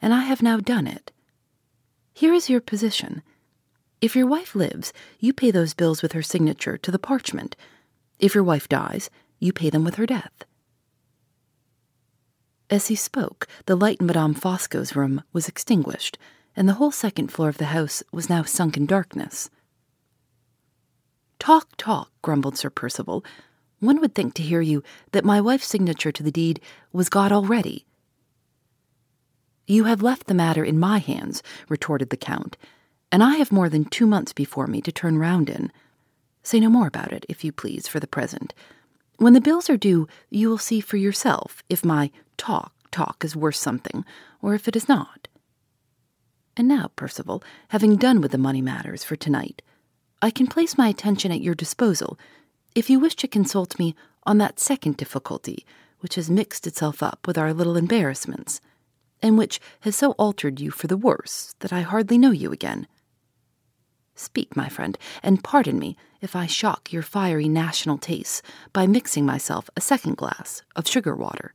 and 0.00 0.14
I 0.14 0.22
have 0.22 0.42
now 0.42 0.58
done 0.58 0.86
it. 0.86 1.12
Here 2.14 2.32
is 2.32 2.48
your 2.48 2.62
position. 2.62 3.22
If 4.00 4.16
your 4.16 4.26
wife 4.26 4.54
lives, 4.54 4.94
you 5.20 5.34
pay 5.34 5.50
those 5.50 5.74
bills 5.74 6.00
with 6.00 6.12
her 6.12 6.22
signature 6.22 6.78
to 6.78 6.90
the 6.90 6.98
parchment. 6.98 7.54
If 8.18 8.34
your 8.34 8.44
wife 8.44 8.66
dies, 8.66 9.10
you 9.40 9.52
pay 9.52 9.68
them 9.68 9.84
with 9.84 9.96
her 9.96 10.06
death. 10.06 10.44
As 12.70 12.86
he 12.86 12.94
spoke, 12.94 13.46
the 13.66 13.76
light 13.76 14.00
in 14.00 14.06
Madame 14.06 14.32
Fosco's 14.32 14.96
room 14.96 15.22
was 15.34 15.48
extinguished, 15.48 16.16
and 16.56 16.68
the 16.68 16.74
whole 16.74 16.90
second 16.90 17.28
floor 17.28 17.48
of 17.48 17.58
the 17.58 17.66
house 17.66 18.02
was 18.12 18.28
now 18.28 18.42
sunk 18.42 18.76
in 18.76 18.86
darkness. 18.86 19.50
Talk, 21.38 21.68
talk, 21.76 22.10
grumbled 22.22 22.56
Sir 22.56 22.70
Percival. 22.70 23.24
One 23.80 24.00
would 24.00 24.14
think 24.14 24.34
to 24.34 24.42
hear 24.42 24.60
you 24.60 24.82
that 25.10 25.24
my 25.24 25.40
wife's 25.40 25.66
signature 25.66 26.12
to 26.12 26.22
the 26.22 26.30
deed 26.30 26.60
was 26.92 27.08
got 27.08 27.32
already. 27.32 27.84
You 29.66 29.84
have 29.84 30.02
left 30.02 30.26
the 30.26 30.34
matter 30.34 30.64
in 30.64 30.78
my 30.78 30.98
hands, 30.98 31.42
retorted 31.68 32.10
the 32.10 32.16
Count, 32.16 32.56
and 33.10 33.22
I 33.22 33.36
have 33.36 33.50
more 33.50 33.68
than 33.68 33.84
two 33.84 34.06
months 34.06 34.32
before 34.32 34.66
me 34.66 34.80
to 34.82 34.92
turn 34.92 35.18
round 35.18 35.50
in. 35.50 35.72
Say 36.42 36.60
no 36.60 36.68
more 36.68 36.86
about 36.86 37.12
it, 37.12 37.26
if 37.28 37.44
you 37.44 37.52
please, 37.52 37.88
for 37.88 38.00
the 38.00 38.06
present. 38.06 38.54
When 39.16 39.32
the 39.32 39.40
bills 39.40 39.70
are 39.70 39.76
due, 39.76 40.08
you 40.30 40.48
will 40.48 40.58
see 40.58 40.80
for 40.80 40.96
yourself 40.96 41.62
if 41.68 41.84
my 41.84 42.10
talk, 42.36 42.72
talk 42.90 43.24
is 43.24 43.36
worth 43.36 43.56
something, 43.56 44.04
or 44.40 44.54
if 44.54 44.66
it 44.66 44.76
is 44.76 44.88
not. 44.88 45.28
And 46.56 46.68
now, 46.68 46.90
Percival, 46.96 47.42
having 47.68 47.96
done 47.96 48.20
with 48.20 48.32
the 48.32 48.38
money 48.38 48.60
matters 48.60 49.04
for 49.04 49.16
tonight, 49.16 49.62
I 50.20 50.30
can 50.30 50.46
place 50.46 50.76
my 50.76 50.88
attention 50.88 51.32
at 51.32 51.40
your 51.40 51.54
disposal 51.54 52.18
if 52.74 52.88
you 52.90 52.98
wish 52.98 53.16
to 53.16 53.28
consult 53.28 53.78
me 53.78 53.94
on 54.24 54.38
that 54.38 54.60
second 54.60 54.96
difficulty 54.96 55.64
which 56.02 56.16
has 56.16 56.28
mixed 56.28 56.66
itself 56.66 57.02
up 57.02 57.26
with 57.26 57.38
our 57.38 57.54
little 57.54 57.76
embarrassments, 57.76 58.60
and 59.22 59.38
which 59.38 59.60
has 59.80 59.94
so 59.94 60.12
altered 60.12 60.60
you 60.60 60.70
for 60.70 60.88
the 60.88 60.96
worse 60.96 61.54
that 61.60 61.72
I 61.72 61.82
hardly 61.82 62.18
know 62.18 62.32
you 62.32 62.50
again. 62.50 62.88
Speak, 64.14 64.56
my 64.56 64.68
friend, 64.68 64.98
and 65.22 65.44
pardon 65.44 65.78
me 65.78 65.96
if 66.20 66.36
I 66.36 66.46
shock 66.46 66.92
your 66.92 67.02
fiery 67.02 67.48
national 67.48 67.98
tastes 67.98 68.42
by 68.72 68.86
mixing 68.86 69.24
myself 69.24 69.70
a 69.76 69.80
second 69.80 70.16
glass 70.16 70.62
of 70.74 70.88
sugar 70.88 71.14
water. 71.14 71.54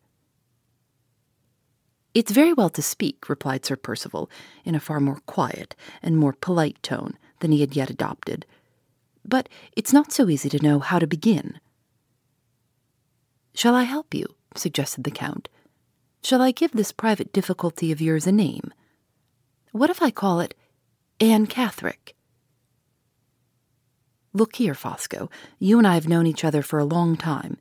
It's 2.17 2.31
very 2.31 2.53
well 2.53 2.69
to 2.71 2.81
speak, 2.81 3.29
replied 3.29 3.63
Sir 3.63 3.75
Percival, 3.75 4.29
in 4.65 4.73
a 4.73 4.79
far 4.79 4.99
more 4.99 5.21
quiet 5.27 5.75
and 6.01 6.17
more 6.17 6.33
polite 6.33 6.81
tone 6.81 7.13
than 7.41 7.51
he 7.51 7.61
had 7.61 7.75
yet 7.75 7.91
adopted 7.91 8.45
but 9.27 9.49
it's 9.75 9.93
not 9.93 10.11
so 10.11 10.29
easy 10.29 10.49
to 10.49 10.63
know 10.63 10.79
how 10.79 10.97
to 10.97 11.05
begin. 11.05 11.59
Shall 13.53 13.75
I 13.75 13.83
help 13.83 14.13
you? 14.13 14.35
suggested 14.55 15.03
the 15.03 15.11
Count. 15.11 15.49
Shall 16.23 16.41
I 16.41 16.51
give 16.51 16.71
this 16.71 16.91
private 16.91 17.33
difficulty 17.33 17.91
of 17.91 18.01
yours 18.01 18.25
a 18.25 18.31
name? 18.31 18.71
What 19.71 19.89
if 19.89 20.01
I 20.01 20.09
call 20.09 20.39
it 20.39 20.55
Anne 21.19 21.45
Catherick? 21.45 22.15
Look 24.33 24.55
here, 24.55 24.73
Fosco, 24.73 25.29
you 25.59 25.77
and 25.77 25.87
I 25.87 25.95
have 25.95 26.07
known 26.07 26.27
each 26.27 26.43
other 26.43 26.61
for 26.61 26.79
a 26.79 26.85
long 26.85 27.17
time, 27.17 27.57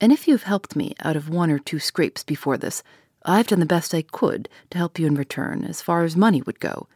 and 0.00 0.12
if 0.12 0.28
you've 0.28 0.44
helped 0.44 0.76
me 0.76 0.94
out 1.00 1.16
of 1.16 1.28
one 1.28 1.50
or 1.50 1.58
two 1.58 1.78
scrapes 1.78 2.22
before 2.22 2.56
this, 2.56 2.82
I've 3.24 3.48
done 3.48 3.60
the 3.60 3.66
best 3.66 3.94
I 3.94 4.02
could 4.02 4.48
to 4.70 4.78
help 4.78 4.98
you 4.98 5.06
in 5.06 5.14
return 5.14 5.64
as 5.64 5.82
far 5.82 6.04
as 6.04 6.16
money 6.16 6.42
would 6.42 6.60
go. 6.60 6.88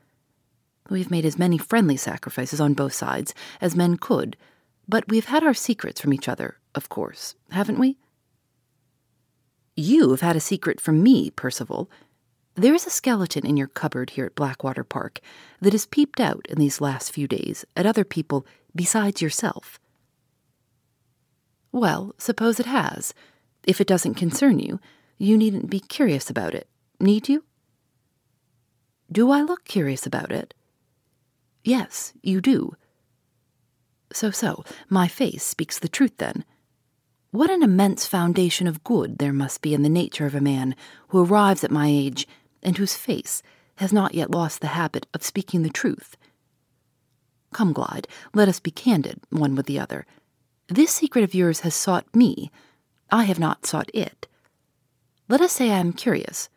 We've 0.89 1.11
made 1.11 1.25
as 1.25 1.39
many 1.39 1.59
friendly 1.59 1.97
sacrifices 1.97 2.61
on 2.61 2.75
both 2.75 2.93
sides 2.93 3.35
as 3.61 3.77
men 3.77 3.97
could, 3.97 4.37
but 4.89 5.09
we've 5.09 5.27
had 5.27 5.43
our 5.45 5.55
secrets 5.55 6.01
from 6.01 6.13
each 6.13 6.29
other, 6.29 6.59
of 6.75 6.89
course, 6.89 7.35
haven't 7.51 7.79
we? 7.79 7.99
You 9.77 10.11
have 10.11 10.21
had 10.21 10.37
a 10.37 10.41
secret 10.41 10.81
from 10.81 11.03
me, 11.03 11.31
Percival. 11.31 11.91
There 12.55 12.75
is 12.75 12.87
a 12.87 12.91
skeleton 12.91 13.47
in 13.47 13.57
your 13.57 13.69
cupboard 13.69 14.11
here 14.11 14.27
at 14.27 14.35
Blackwater 14.35 14.85
Park 14.85 15.21
that 15.61 15.73
has 15.73 15.87
peeped 15.87 16.21
out 16.21 16.45
in 16.49 16.59
these 16.59 16.81
last 16.81 17.13
few 17.13 17.27
days 17.27 17.65
at 17.75 17.87
other 17.87 18.05
people 18.05 18.47
besides 18.75 19.23
yourself. 19.23 19.81
Well, 21.71 22.15
suppose 22.19 22.61
it 22.61 22.67
has. 22.67 23.15
If 23.65 23.81
it 23.81 23.87
doesn't 23.87 24.15
concern 24.15 24.59
you, 24.59 24.79
you 25.23 25.39
needn't 25.39 25.71
be 25.71 25.79
curious 25.79 26.29
about 26.29 26.53
it, 26.53 26.67
need 26.99 27.29
you? 27.29 27.45
Do 29.11 29.31
I 29.31 29.43
look 29.43 29.65
curious 29.65 30.05
about 30.05 30.33
it? 30.33 30.53
Yes, 31.63 32.13
you 32.25 32.41
do. 32.41 32.75
So, 34.13 34.33
so, 34.33 34.65
my 34.89 35.07
face 35.07 35.45
speaks 35.45 35.79
the 35.79 35.89
truth 35.89 36.17
then. 36.19 36.45
What 37.31 37.51
an 37.51 37.63
immense 37.63 38.05
foundation 38.05 38.67
of 38.67 38.83
good 38.83 39.19
there 39.19 39.33
must 39.33 39.63
be 39.63 39.75
in 39.75 39.85
the 39.85 39.89
nature 39.89 40.27
of 40.27 40.35
a 40.35 40.41
man 40.41 40.75
who 41.11 41.25
arrives 41.25 41.63
at 41.63 41.71
my 41.71 41.87
age 41.87 42.27
and 42.61 42.77
whose 42.77 42.97
face 42.97 43.45
has 43.77 43.93
not 43.93 44.17
yet 44.17 44.33
lost 44.33 44.61
the 44.61 44.67
habit 44.79 45.07
of 45.15 45.23
speaking 45.23 45.63
the 45.63 45.71
truth. 45.71 46.17
Come, 47.53 47.73
Glyde, 47.73 48.07
let 48.35 48.49
us 48.49 48.59
be 48.59 48.73
candid 48.73 49.21
one 49.31 49.55
with 49.55 49.67
the 49.67 49.79
other. 49.79 50.05
This 50.67 50.91
secret 50.91 51.23
of 51.23 51.33
yours 51.33 51.61
has 51.61 51.77
sought 51.77 52.13
me. 52.13 52.51
I 53.09 53.23
have 53.23 53.39
not 53.39 53.67
sought 53.67 53.91
it. 53.95 54.27
Let 55.33 55.41
us 55.41 55.53
say 55.53 55.71
I 55.71 55.79
am 55.79 55.95
curious. 55.95 56.51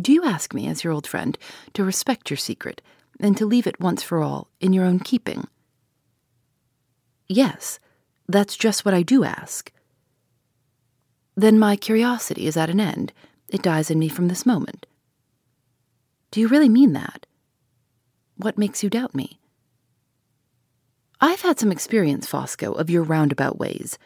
Do 0.00 0.10
you 0.10 0.24
ask 0.24 0.54
me, 0.54 0.68
as 0.68 0.82
your 0.82 0.94
old 0.94 1.06
friend, 1.06 1.36
to 1.74 1.84
respect 1.84 2.30
your 2.30 2.38
secret 2.38 2.80
and 3.20 3.36
to 3.36 3.44
leave 3.44 3.66
it 3.66 3.78
once 3.78 4.02
for 4.02 4.22
all 4.22 4.48
in 4.58 4.72
your 4.72 4.86
own 4.86 5.00
keeping? 5.00 5.48
Yes, 7.28 7.78
that's 8.26 8.56
just 8.56 8.86
what 8.86 8.94
I 8.94 9.02
do 9.02 9.22
ask. 9.22 9.70
Then 11.34 11.58
my 11.58 11.76
curiosity 11.76 12.46
is 12.46 12.56
at 12.56 12.70
an 12.70 12.80
end. 12.80 13.12
It 13.50 13.60
dies 13.60 13.90
in 13.90 13.98
me 13.98 14.08
from 14.08 14.28
this 14.28 14.46
moment. 14.46 14.86
Do 16.30 16.40
you 16.40 16.48
really 16.48 16.70
mean 16.70 16.94
that? 16.94 17.26
What 18.38 18.56
makes 18.56 18.82
you 18.82 18.88
doubt 18.88 19.14
me? 19.14 19.38
I've 21.20 21.42
had 21.42 21.60
some 21.60 21.70
experience, 21.70 22.26
Fosco, 22.26 22.72
of 22.72 22.88
your 22.88 23.02
roundabout 23.02 23.58
ways, 23.58 23.98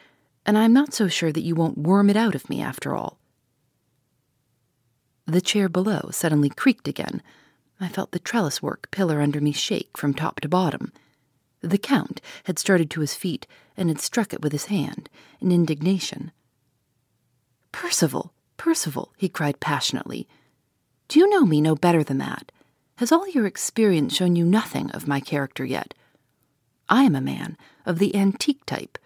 and 0.45 0.57
I'm 0.57 0.73
not 0.73 0.93
so 0.93 1.07
sure 1.07 1.31
that 1.31 1.45
you 1.45 1.55
won't 1.55 1.77
worm 1.77 2.09
it 2.09 2.17
out 2.17 2.35
of 2.35 2.49
me 2.49 2.61
after 2.61 2.93
all. 2.93 3.20
The 5.31 5.39
chair 5.39 5.69
below 5.69 6.09
suddenly 6.11 6.49
creaked 6.49 6.89
again, 6.89 7.21
I 7.79 7.87
felt 7.87 8.11
the 8.11 8.19
trellis 8.19 8.61
work 8.61 8.89
pillar 8.91 9.21
under 9.21 9.39
me 9.39 9.53
shake 9.53 9.97
from 9.97 10.13
top 10.13 10.41
to 10.41 10.49
bottom. 10.49 10.91
The 11.61 11.77
Count 11.77 12.19
had 12.43 12.59
started 12.59 12.89
to 12.91 12.99
his 12.99 13.15
feet 13.15 13.47
and 13.77 13.87
had 13.87 14.01
struck 14.01 14.33
it 14.33 14.41
with 14.41 14.51
his 14.51 14.65
hand 14.65 15.09
in 15.39 15.53
indignation. 15.53 16.33
Percival, 17.71 18.33
Percival, 18.57 19.13
he 19.15 19.29
cried 19.29 19.61
passionately, 19.61 20.27
do 21.07 21.17
you 21.17 21.29
know 21.29 21.45
me 21.45 21.61
no 21.61 21.75
better 21.75 22.03
than 22.03 22.17
that? 22.17 22.51
Has 22.97 23.13
all 23.13 23.25
your 23.29 23.45
experience 23.45 24.13
shown 24.13 24.35
you 24.35 24.43
nothing 24.43 24.91
of 24.91 25.07
my 25.07 25.21
character 25.21 25.63
yet? 25.63 25.93
I 26.89 27.03
am 27.03 27.15
a 27.15 27.21
man 27.21 27.55
of 27.85 27.99
the 27.99 28.13
antique 28.17 28.65
type. 28.65 28.97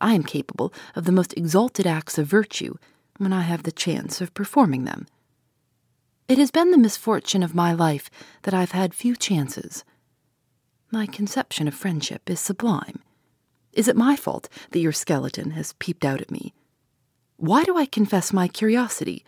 I 0.00 0.14
am 0.14 0.22
capable 0.22 0.72
of 0.94 1.06
the 1.06 1.12
most 1.12 1.36
exalted 1.36 1.88
acts 1.88 2.18
of 2.18 2.28
virtue 2.28 2.76
when 3.18 3.32
I 3.32 3.42
have 3.42 3.64
the 3.64 3.72
chance 3.72 4.20
of 4.20 4.32
performing 4.32 4.84
them. 4.84 5.08
It 6.28 6.38
has 6.38 6.50
been 6.50 6.72
the 6.72 6.78
misfortune 6.78 7.44
of 7.44 7.54
my 7.54 7.72
life 7.72 8.10
that 8.42 8.52
I've 8.52 8.72
had 8.72 8.94
few 8.94 9.14
chances. 9.14 9.84
My 10.90 11.06
conception 11.06 11.68
of 11.68 11.74
friendship 11.74 12.28
is 12.28 12.40
sublime. 12.40 13.00
Is 13.72 13.86
it 13.86 13.94
my 13.94 14.16
fault 14.16 14.48
that 14.72 14.80
your 14.80 14.90
skeleton 14.90 15.52
has 15.52 15.74
peeped 15.74 16.04
out 16.04 16.20
at 16.20 16.32
me? 16.32 16.52
Why 17.36 17.62
do 17.62 17.76
I 17.76 17.86
confess 17.86 18.32
my 18.32 18.48
curiosity, 18.48 19.24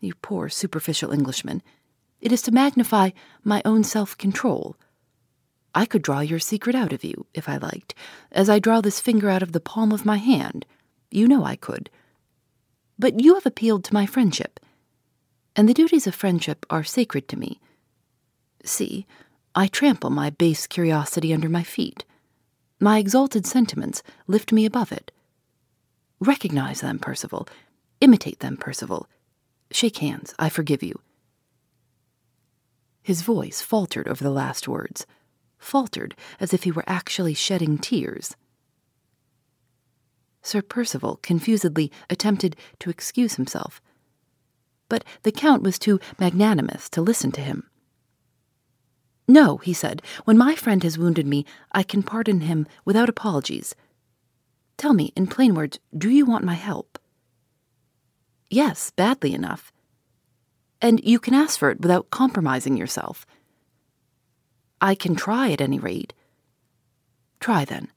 you 0.00 0.14
poor 0.16 0.48
superficial 0.48 1.12
Englishman? 1.12 1.62
It 2.20 2.32
is 2.32 2.42
to 2.42 2.50
magnify 2.50 3.10
my 3.44 3.62
own 3.64 3.84
self 3.84 4.18
control. 4.18 4.74
I 5.76 5.86
could 5.86 6.02
draw 6.02 6.20
your 6.20 6.40
secret 6.40 6.74
out 6.74 6.92
of 6.92 7.04
you, 7.04 7.26
if 7.34 7.48
I 7.48 7.58
liked, 7.58 7.94
as 8.32 8.50
I 8.50 8.58
draw 8.58 8.80
this 8.80 8.98
finger 8.98 9.30
out 9.30 9.44
of 9.44 9.52
the 9.52 9.60
palm 9.60 9.92
of 9.92 10.04
my 10.04 10.16
hand. 10.16 10.66
You 11.08 11.28
know 11.28 11.44
I 11.44 11.54
could. 11.54 11.88
But 12.98 13.20
you 13.20 13.34
have 13.34 13.46
appealed 13.46 13.84
to 13.84 13.94
my 13.94 14.06
friendship 14.06 14.58
and 15.54 15.68
the 15.68 15.74
duties 15.74 16.06
of 16.06 16.14
friendship 16.14 16.64
are 16.70 16.84
sacred 16.84 17.28
to 17.28 17.38
me. 17.38 17.60
See, 18.64 19.06
I 19.54 19.66
trample 19.66 20.10
my 20.10 20.30
base 20.30 20.66
curiosity 20.66 21.34
under 21.34 21.48
my 21.48 21.62
feet. 21.62 22.04
My 22.80 22.98
exalted 22.98 23.46
sentiments 23.46 24.02
lift 24.26 24.52
me 24.52 24.64
above 24.64 24.92
it. 24.92 25.12
Recognize 26.20 26.80
them, 26.80 26.98
Percival. 26.98 27.48
Imitate 28.00 28.40
them, 28.40 28.56
Percival. 28.56 29.08
Shake 29.70 29.98
hands. 29.98 30.34
I 30.38 30.48
forgive 30.48 30.82
you. 30.82 31.00
His 33.02 33.22
voice 33.22 33.60
faltered 33.60 34.06
over 34.06 34.22
the 34.22 34.30
last 34.30 34.68
words, 34.68 35.06
faltered 35.58 36.14
as 36.38 36.54
if 36.54 36.62
he 36.62 36.70
were 36.70 36.84
actually 36.86 37.34
shedding 37.34 37.78
tears. 37.78 38.36
Sir 40.42 40.62
Percival 40.62 41.18
confusedly 41.22 41.90
attempted 42.08 42.56
to 42.80 42.90
excuse 42.90 43.34
himself 43.34 43.80
but 44.92 45.04
the 45.22 45.32
Count 45.32 45.62
was 45.62 45.78
too 45.78 45.98
magnanimous 46.18 46.90
to 46.90 47.00
listen 47.00 47.32
to 47.32 47.40
him. 47.40 47.66
No, 49.26 49.56
he 49.56 49.72
said, 49.72 50.02
when 50.26 50.36
my 50.36 50.54
friend 50.54 50.82
has 50.82 50.98
wounded 50.98 51.26
me, 51.26 51.46
I 51.72 51.82
can 51.82 52.02
pardon 52.02 52.42
him 52.42 52.66
without 52.84 53.08
apologies. 53.08 53.74
Tell 54.76 54.92
me, 54.92 55.10
in 55.16 55.28
plain 55.28 55.54
words, 55.54 55.78
do 55.96 56.10
you 56.10 56.26
want 56.26 56.44
my 56.44 56.52
help? 56.52 56.98
Yes, 58.50 58.90
badly 58.90 59.32
enough. 59.32 59.72
And 60.82 61.02
you 61.02 61.18
can 61.18 61.32
ask 61.32 61.58
for 61.58 61.70
it 61.70 61.80
without 61.80 62.10
compromising 62.10 62.76
yourself. 62.76 63.24
I 64.78 64.94
can 64.94 65.16
try 65.16 65.52
at 65.52 65.62
any 65.62 65.78
rate. 65.78 66.12
Try 67.40 67.64
then. 67.64 67.88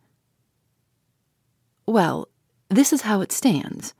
Well, 1.86 2.30
this 2.70 2.94
is 2.94 3.02
how 3.02 3.20
it 3.20 3.34
stands. 3.34 3.94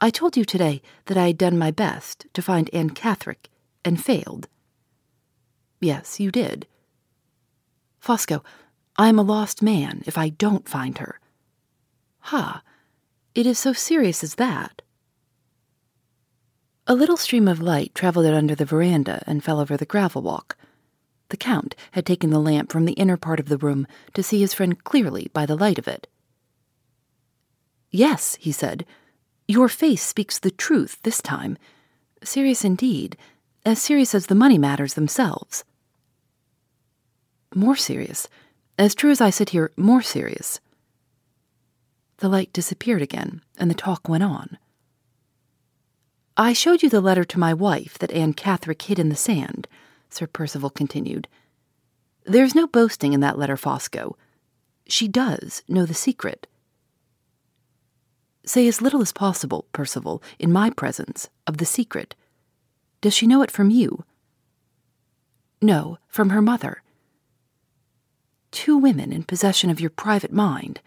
I 0.00 0.10
told 0.10 0.36
you 0.36 0.44
today 0.44 0.82
that 1.06 1.16
I 1.16 1.28
had 1.28 1.38
done 1.38 1.56
my 1.56 1.70
best 1.70 2.26
to 2.34 2.42
find 2.42 2.68
Anne 2.72 2.90
Catherick 2.90 3.48
and 3.84 4.02
failed. 4.02 4.48
Yes, 5.80 6.20
you 6.20 6.30
did. 6.30 6.66
Fosco, 7.98 8.44
I 8.98 9.08
am 9.08 9.18
a 9.18 9.22
lost 9.22 9.62
man 9.62 10.02
if 10.06 10.18
I 10.18 10.28
don't 10.28 10.68
find 10.68 10.98
her. 10.98 11.18
Ha! 12.20 12.62
It 13.34 13.46
is 13.46 13.58
so 13.58 13.72
serious 13.72 14.22
as 14.22 14.34
that. 14.34 14.82
A 16.86 16.94
little 16.94 17.16
stream 17.16 17.48
of 17.48 17.60
light 17.60 17.94
traveled 17.94 18.26
under 18.26 18.54
the 18.54 18.64
veranda 18.64 19.22
and 19.26 19.42
fell 19.42 19.60
over 19.60 19.76
the 19.76 19.86
gravel 19.86 20.22
walk. 20.22 20.56
The 21.30 21.36
Count 21.36 21.74
had 21.92 22.06
taken 22.06 22.30
the 22.30 22.38
lamp 22.38 22.70
from 22.70 22.84
the 22.84 22.92
inner 22.92 23.16
part 23.16 23.40
of 23.40 23.48
the 23.48 23.58
room 23.58 23.86
to 24.14 24.22
see 24.22 24.40
his 24.40 24.54
friend 24.54 24.82
clearly 24.84 25.30
by 25.32 25.46
the 25.46 25.56
light 25.56 25.78
of 25.78 25.88
it. 25.88 26.06
Yes, 27.90 28.36
he 28.40 28.52
said, 28.52 28.84
your 29.48 29.68
face 29.68 30.02
speaks 30.02 30.38
the 30.38 30.50
truth 30.50 30.98
this 31.02 31.22
time. 31.22 31.56
Serious 32.22 32.64
indeed, 32.64 33.16
as 33.64 33.80
serious 33.80 34.14
as 34.14 34.26
the 34.26 34.34
money 34.34 34.58
matters 34.58 34.94
themselves. 34.94 35.64
More 37.54 37.76
serious. 37.76 38.28
As 38.78 38.94
true 38.94 39.10
as 39.10 39.20
I 39.20 39.30
sit 39.30 39.50
here, 39.50 39.70
more 39.76 40.02
serious. 40.02 40.60
The 42.18 42.28
light 42.28 42.52
disappeared 42.52 43.02
again, 43.02 43.42
and 43.58 43.70
the 43.70 43.74
talk 43.74 44.08
went 44.08 44.24
on. 44.24 44.58
I 46.36 46.52
showed 46.52 46.82
you 46.82 46.90
the 46.90 47.00
letter 47.00 47.24
to 47.24 47.38
my 47.38 47.54
wife 47.54 47.98
that 47.98 48.12
Anne 48.12 48.34
Catherick 48.34 48.82
hid 48.82 48.98
in 48.98 49.08
the 49.08 49.16
sand, 49.16 49.68
Sir 50.10 50.26
Percival 50.26 50.70
continued. 50.70 51.28
There's 52.24 52.54
no 52.54 52.66
boasting 52.66 53.12
in 53.12 53.20
that 53.20 53.38
letter, 53.38 53.56
Fosco. 53.56 54.16
She 54.86 55.08
does 55.08 55.62
know 55.68 55.86
the 55.86 55.94
secret. 55.94 56.46
Say 58.46 58.68
as 58.68 58.80
little 58.80 59.02
as 59.02 59.12
possible, 59.12 59.66
Percival, 59.72 60.22
in 60.38 60.52
my 60.52 60.70
presence, 60.70 61.28
of 61.48 61.58
the 61.58 61.66
secret. 61.66 62.14
Does 63.00 63.12
she 63.12 63.26
know 63.26 63.42
it 63.42 63.50
from 63.50 63.70
you? 63.70 64.04
No, 65.60 65.98
from 66.06 66.30
her 66.30 66.40
mother. 66.40 66.82
Two 68.52 68.78
women 68.78 69.12
in 69.12 69.24
possession 69.24 69.68
of 69.68 69.80
your 69.80 69.90
private 69.90 70.32
mind. 70.32 70.80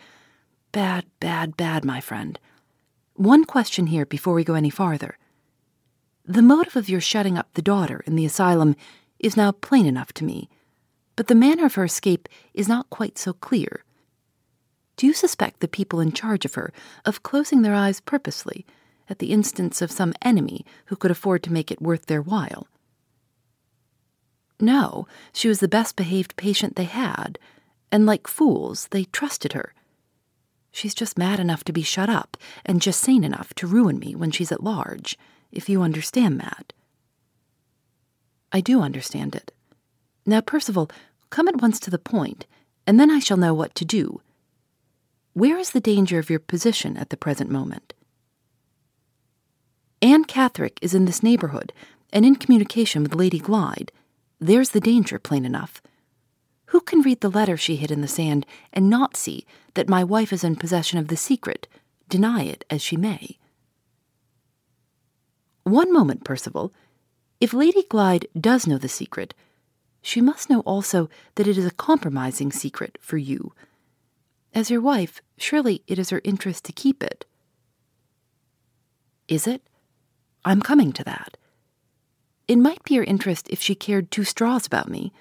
Bad, 0.72 1.06
bad, 1.20 1.58
bad, 1.58 1.84
my 1.84 2.00
friend. 2.00 2.40
One 3.16 3.44
question 3.44 3.88
here 3.88 4.06
before 4.06 4.34
we 4.34 4.46
go 4.46 4.54
any 4.54 4.70
farther. 4.70 5.18
The 6.26 6.42
motive 6.42 6.78
of 6.78 6.88
your 6.88 7.02
shutting 7.02 7.38
up 7.38 7.54
the 7.54 7.62
daughter 7.62 8.02
in 8.06 8.16
the 8.16 8.26
asylum 8.26 8.78
is 9.20 9.36
now 9.36 9.52
plain 9.52 9.86
enough 9.86 10.14
to 10.14 10.24
me, 10.24 10.48
but 11.18 11.28
the 11.28 11.36
manner 11.36 11.66
of 11.66 11.74
her 11.74 11.84
escape 11.84 12.30
is 12.54 12.70
not 12.70 12.90
quite 12.90 13.18
so 13.18 13.34
clear. 13.34 13.84
Do 15.00 15.08
you 15.08 15.14
suspect 15.14 15.62
the 15.62 15.70
people 15.70 16.02
in 16.02 16.12
charge 16.12 16.44
of 16.44 16.56
her 16.56 16.74
of 17.06 17.24
closing 17.24 17.62
their 17.62 17.74
eyes 17.74 18.02
purposely 18.02 18.66
at 19.08 19.20
the 19.20 19.32
instance 19.32 19.82
of 19.82 19.94
some 19.94 20.12
enemy 20.22 20.66
who 20.88 20.98
could 20.98 21.10
afford 21.10 21.42
to 21.44 21.54
make 21.54 21.72
it 21.72 21.82
worth 21.82 22.08
their 22.08 22.22
while? 22.22 22.68
No, 24.60 25.08
she 25.32 25.48
was 25.48 25.62
the 25.62 25.70
best 25.70 25.96
behaved 25.96 26.36
patient 26.36 26.76
they 26.76 26.84
had, 26.84 27.40
and 27.94 28.06
like 28.06 28.28
fools, 28.28 28.90
they 28.92 29.06
trusted 29.06 29.54
her. 29.54 29.74
She's 30.70 30.94
just 30.94 31.18
mad 31.18 31.40
enough 31.40 31.64
to 31.64 31.72
be 31.72 31.82
shut 31.82 32.10
up, 32.10 32.36
and 32.66 32.82
just 32.82 33.00
sane 33.00 33.24
enough 33.24 33.54
to 33.54 33.68
ruin 33.68 34.00
me 34.00 34.16
when 34.16 34.32
she's 34.32 34.52
at 34.52 34.66
large, 34.66 35.18
if 35.50 35.70
you 35.70 35.82
understand 35.82 36.42
that. 36.42 36.74
I 38.52 38.60
do 38.60 38.82
understand 38.82 39.34
it. 39.34 39.54
Now, 40.26 40.42
Percival, 40.42 40.92
come 41.30 41.48
at 41.48 41.62
once 41.62 41.80
to 41.80 41.90
the 41.90 41.98
point, 41.98 42.46
and 42.86 43.00
then 43.00 43.10
I 43.10 43.20
shall 43.20 43.38
know 43.38 43.54
what 43.54 43.76
to 43.76 43.86
do 43.86 44.20
where 45.34 45.58
is 45.58 45.72
the 45.72 45.80
danger 45.80 46.20
of 46.20 46.30
your 46.30 46.40
position 46.40 46.98
at 46.98 47.10
the 47.10 47.18
present 47.18 47.50
moment? 47.50 47.94
Anne 50.02 50.24
Catherick 50.24 50.80
is 50.82 50.94
in 50.94 51.06
this 51.06 51.22
neighborhood 51.22 51.74
and 52.12 52.26
in 52.26 52.36
communication 52.36 53.04
with 53.04 53.16
Lady 53.16 53.40
Glyde. 53.40 53.92
There's 54.40 54.70
the 54.70 54.80
danger, 54.80 55.20
plain 55.20 55.46
enough. 55.46 55.82
Who 56.68 56.82
can 56.82 57.02
read 57.02 57.22
the 57.22 57.30
letter 57.30 57.58
she 57.58 57.76
hid 57.76 57.92
in 57.92 58.02
the 58.02 58.08
sand 58.08 58.46
and 58.72 58.90
not 58.90 59.18
see 59.18 59.46
that 59.74 59.90
my 59.90 60.04
wife 60.04 60.32
is 60.32 60.44
in 60.44 60.56
possession 60.56 60.98
of 61.00 61.08
the 61.08 61.18
secret, 61.18 61.68
deny 62.08 62.44
it 62.44 62.64
as 62.70 62.82
she 62.82 62.96
may? 62.96 63.38
One 65.64 65.92
moment, 65.94 66.24
Percival. 66.24 66.74
If 67.40 67.54
Lady 67.54 67.84
Glyde 67.84 68.26
does 68.40 68.66
know 68.66 68.78
the 68.78 68.90
secret, 68.90 69.34
she 70.02 70.22
must 70.22 70.50
know 70.50 70.62
also 70.62 71.10
that 71.36 71.48
it 71.48 71.58
is 71.58 71.66
a 71.66 71.72
compromising 71.72 72.52
secret 72.52 72.98
for 73.02 73.18
you 73.18 73.54
as 74.54 74.70
your 74.72 74.82
wife, 74.82 75.22
surely 75.38 75.84
it 75.88 76.00
is 76.00 76.10
her 76.10 76.22
interest 76.24 76.66
to 76.66 76.72
keep 76.72 77.04
it. 77.04 77.26
Is 79.28 79.48
it? 79.48 79.62
I'm 80.44 80.62
coming 80.62 80.92
to 80.94 81.04
that. 81.04 81.38
It 82.48 82.58
might 82.58 82.84
be 82.84 82.96
her 82.96 83.04
interest 83.04 83.48
if 83.50 83.62
she 83.62 83.76
cared 83.76 84.10
two 84.10 84.24
straws 84.24 84.66
about 84.66 84.90
me, 84.90 85.14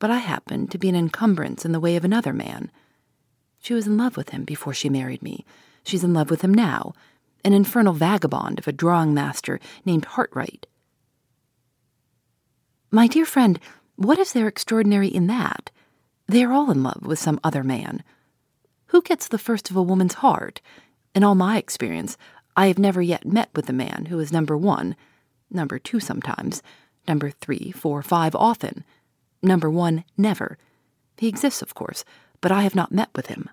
but 0.00 0.10
I 0.10 0.18
happen 0.18 0.66
to 0.68 0.78
be 0.78 0.88
an 0.88 0.96
encumbrance 0.96 1.64
in 1.64 1.72
the 1.72 1.80
way 1.80 1.96
of 1.96 2.04
another 2.04 2.32
man. 2.32 2.70
She 3.60 3.74
was 3.74 3.86
in 3.86 3.96
love 3.96 4.16
with 4.16 4.30
him 4.30 4.44
before 4.44 4.74
she 4.74 4.88
married 4.88 5.22
me. 5.22 5.44
She's 5.84 6.04
in 6.04 6.14
love 6.14 6.30
with 6.30 6.42
him 6.42 6.52
now, 6.52 6.94
an 7.44 7.52
infernal 7.52 7.92
vagabond 7.92 8.58
of 8.58 8.66
a 8.66 8.72
drawing 8.72 9.14
master 9.14 9.60
named 9.84 10.06
Hartright. 10.06 10.64
My 12.90 13.06
dear 13.06 13.24
friend, 13.24 13.60
what 13.96 14.18
is 14.18 14.32
there 14.32 14.48
extraordinary 14.48 15.08
in 15.08 15.26
that? 15.28 15.70
They 16.26 16.42
are 16.44 16.52
all 16.52 16.70
in 16.70 16.82
love 16.82 17.02
with 17.04 17.18
some 17.18 17.40
other 17.44 17.62
man. 17.62 18.02
Who 18.88 19.02
gets 19.02 19.28
the 19.28 19.38
first 19.38 19.70
of 19.70 19.76
a 19.76 19.82
woman's 19.82 20.14
heart? 20.14 20.60
In 21.14 21.22
all 21.22 21.34
my 21.34 21.58
experience, 21.58 22.16
I 22.56 22.66
have 22.66 22.78
never 22.78 23.02
yet 23.02 23.26
met 23.26 23.50
with 23.54 23.68
a 23.68 23.72
man 23.72 24.06
who 24.06 24.18
is 24.18 24.32
number 24.32 24.56
one, 24.56 24.96
number 25.50 25.78
two 25.78 26.00
sometimes, 26.00 26.62
number 27.06 27.30
three, 27.30 27.70
four, 27.70 28.02
five 28.02 28.34
often. 28.34 28.84
Number 29.42 29.70
one, 29.70 30.04
never. 30.16 30.58
He 31.16 31.28
exists, 31.28 31.62
of 31.62 31.74
course, 31.74 32.04
but 32.40 32.50
I 32.50 32.62
have 32.62 32.74
not 32.74 32.92
met 32.92 33.10
with 33.14 33.26
him. 33.26 33.50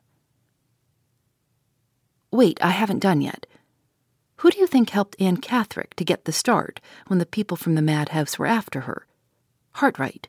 Wait, 2.32 2.58
I 2.64 2.70
haven't 2.70 3.00
done 3.00 3.22
yet. 3.22 3.46
Who 4.38 4.52
do 4.52 4.60
you 4.60 4.68
think 4.68 4.90
helped 4.90 5.20
Anne 5.20 5.38
Catherick 5.38 5.96
to 5.96 6.06
get 6.06 6.26
the 6.26 6.32
start 6.32 6.80
when 7.08 7.20
the 7.20 7.26
people 7.26 7.58
from 7.58 7.76
the 7.76 7.82
madhouse 7.82 8.38
were 8.38 8.46
after 8.46 8.82
her? 8.82 9.06
Hartright. 9.76 10.28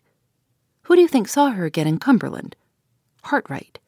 Who 0.82 0.96
do 0.96 1.02
you 1.02 1.08
think 1.08 1.28
saw 1.28 1.50
her 1.50 1.64
again 1.64 1.86
in 1.86 1.98
Cumberland? 1.98 2.56
Hartright. 3.24 3.78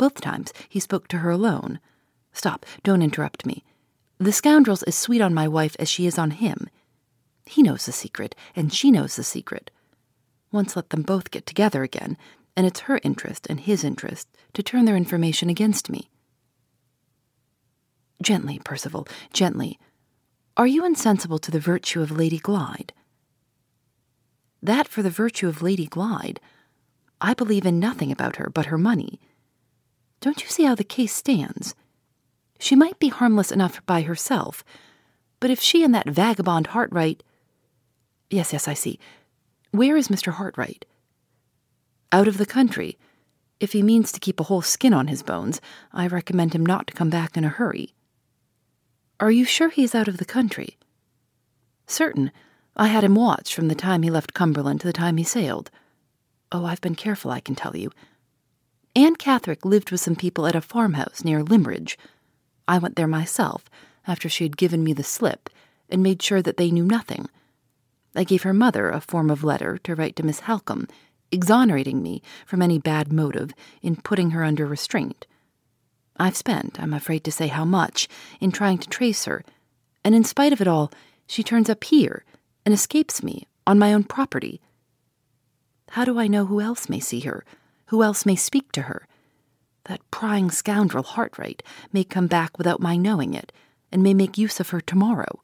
Both 0.00 0.22
times 0.22 0.54
he 0.66 0.80
spoke 0.80 1.08
to 1.08 1.18
her 1.18 1.28
alone. 1.28 1.78
Stop, 2.32 2.64
don't 2.82 3.02
interrupt 3.02 3.44
me. 3.44 3.64
The 4.16 4.32
scoundrel's 4.32 4.82
as 4.84 4.94
sweet 4.94 5.20
on 5.20 5.34
my 5.34 5.46
wife 5.46 5.76
as 5.78 5.90
she 5.90 6.06
is 6.06 6.18
on 6.18 6.30
him. 6.30 6.70
He 7.44 7.62
knows 7.62 7.84
the 7.84 7.92
secret, 7.92 8.34
and 8.56 8.72
she 8.72 8.90
knows 8.90 9.16
the 9.16 9.22
secret. 9.22 9.70
Once 10.50 10.74
let 10.74 10.88
them 10.88 11.02
both 11.02 11.30
get 11.30 11.44
together 11.44 11.82
again, 11.82 12.16
and 12.56 12.66
it's 12.66 12.80
her 12.88 12.98
interest 13.02 13.46
and 13.50 13.60
his 13.60 13.84
interest 13.84 14.26
to 14.54 14.62
turn 14.62 14.86
their 14.86 14.96
information 14.96 15.50
against 15.50 15.90
me. 15.90 16.08
Gently, 18.22 18.58
Percival, 18.64 19.06
gently. 19.34 19.78
Are 20.56 20.66
you 20.66 20.82
insensible 20.82 21.38
to 21.40 21.50
the 21.50 21.60
virtue 21.60 22.00
of 22.00 22.10
Lady 22.10 22.38
Glyde? 22.38 22.92
That 24.62 24.88
for 24.88 25.02
the 25.02 25.10
virtue 25.10 25.46
of 25.46 25.60
Lady 25.60 25.86
Glyde. 25.86 26.38
I 27.20 27.34
believe 27.34 27.66
in 27.66 27.78
nothing 27.78 28.10
about 28.10 28.36
her 28.36 28.48
but 28.48 28.66
her 28.66 28.78
money. 28.78 29.20
Don't 30.20 30.42
you 30.42 30.48
see 30.48 30.64
how 30.64 30.74
the 30.74 30.84
case 30.84 31.14
stands? 31.14 31.74
She 32.58 32.76
might 32.76 32.98
be 32.98 33.08
harmless 33.08 33.50
enough 33.50 33.84
by 33.86 34.02
herself, 34.02 34.62
but 35.40 35.50
if 35.50 35.60
she 35.60 35.82
and 35.82 35.94
that 35.94 36.08
vagabond 36.08 36.68
Hartright. 36.68 37.22
Yes, 38.28 38.52
yes, 38.52 38.68
I 38.68 38.74
see. 38.74 38.98
Where 39.70 39.96
is 39.96 40.08
Mr. 40.08 40.34
Hartright? 40.34 40.84
Out 42.12 42.28
of 42.28 42.36
the 42.36 42.46
country. 42.46 42.98
If 43.60 43.72
he 43.72 43.82
means 43.82 44.12
to 44.12 44.20
keep 44.20 44.40
a 44.40 44.44
whole 44.44 44.62
skin 44.62 44.92
on 44.92 45.06
his 45.06 45.22
bones, 45.22 45.60
I 45.92 46.06
recommend 46.06 46.54
him 46.54 46.64
not 46.64 46.86
to 46.88 46.94
come 46.94 47.10
back 47.10 47.36
in 47.36 47.44
a 47.44 47.48
hurry. 47.48 47.94
Are 49.18 49.30
you 49.30 49.44
sure 49.44 49.70
he 49.70 49.84
is 49.84 49.94
out 49.94 50.08
of 50.08 50.18
the 50.18 50.24
country? 50.24 50.78
Certain. 51.86 52.30
I 52.76 52.88
had 52.88 53.04
him 53.04 53.14
watched 53.14 53.54
from 53.54 53.68
the 53.68 53.74
time 53.74 54.02
he 54.02 54.10
left 54.10 54.34
Cumberland 54.34 54.80
to 54.80 54.86
the 54.86 54.92
time 54.92 55.16
he 55.16 55.24
sailed. 55.24 55.70
Oh, 56.52 56.64
I've 56.64 56.80
been 56.80 56.94
careful, 56.94 57.30
I 57.30 57.40
can 57.40 57.54
tell 57.54 57.76
you. 57.76 57.90
Anne 58.96 59.14
Catherick 59.14 59.64
lived 59.64 59.90
with 59.90 60.00
some 60.00 60.16
people 60.16 60.46
at 60.46 60.56
a 60.56 60.60
farmhouse 60.60 61.22
near 61.24 61.42
Limmeridge. 61.42 61.96
I 62.66 62.78
went 62.78 62.96
there 62.96 63.06
myself 63.06 63.64
after 64.06 64.28
she 64.28 64.44
had 64.44 64.56
given 64.56 64.82
me 64.82 64.92
the 64.92 65.04
slip 65.04 65.48
and 65.88 66.02
made 66.02 66.22
sure 66.22 66.42
that 66.42 66.56
they 66.56 66.70
knew 66.70 66.84
nothing. 66.84 67.28
I 68.16 68.24
gave 68.24 68.42
her 68.42 68.52
mother 68.52 68.90
a 68.90 69.00
form 69.00 69.30
of 69.30 69.44
letter 69.44 69.78
to 69.78 69.94
write 69.94 70.16
to 70.16 70.24
Miss 70.24 70.40
Halcombe, 70.40 70.88
exonerating 71.30 72.02
me 72.02 72.22
from 72.44 72.62
any 72.62 72.78
bad 72.78 73.12
motive 73.12 73.52
in 73.82 73.94
putting 73.94 74.30
her 74.30 74.42
under 74.42 74.66
restraint. 74.66 75.26
I've 76.16 76.36
spent, 76.36 76.80
I'm 76.80 76.92
afraid 76.92 77.22
to 77.24 77.32
say 77.32 77.46
how 77.46 77.64
much, 77.64 78.08
in 78.40 78.50
trying 78.50 78.78
to 78.78 78.88
trace 78.88 79.24
her, 79.26 79.44
and 80.04 80.14
in 80.14 80.24
spite 80.24 80.52
of 80.52 80.60
it 80.60 80.68
all, 80.68 80.90
she 81.28 81.44
turns 81.44 81.70
up 81.70 81.84
here 81.84 82.24
and 82.66 82.74
escapes 82.74 83.22
me 83.22 83.46
on 83.66 83.78
my 83.78 83.94
own 83.94 84.02
property. 84.02 84.60
How 85.90 86.04
do 86.04 86.18
I 86.18 86.26
know 86.26 86.46
who 86.46 86.60
else 86.60 86.88
may 86.88 87.00
see 87.00 87.20
her? 87.20 87.44
Who 87.90 88.04
else 88.04 88.24
may 88.24 88.36
speak 88.36 88.70
to 88.72 88.82
her? 88.82 89.08
That 89.86 90.08
prying 90.12 90.52
scoundrel 90.52 91.02
Hartright 91.02 91.62
may 91.92 92.04
come 92.04 92.28
back 92.28 92.56
without 92.56 92.80
my 92.80 92.96
knowing 92.96 93.34
it, 93.34 93.50
and 93.90 94.00
may 94.00 94.14
make 94.14 94.38
use 94.38 94.60
of 94.60 94.68
her 94.70 94.80
tomorrow. 94.80 95.40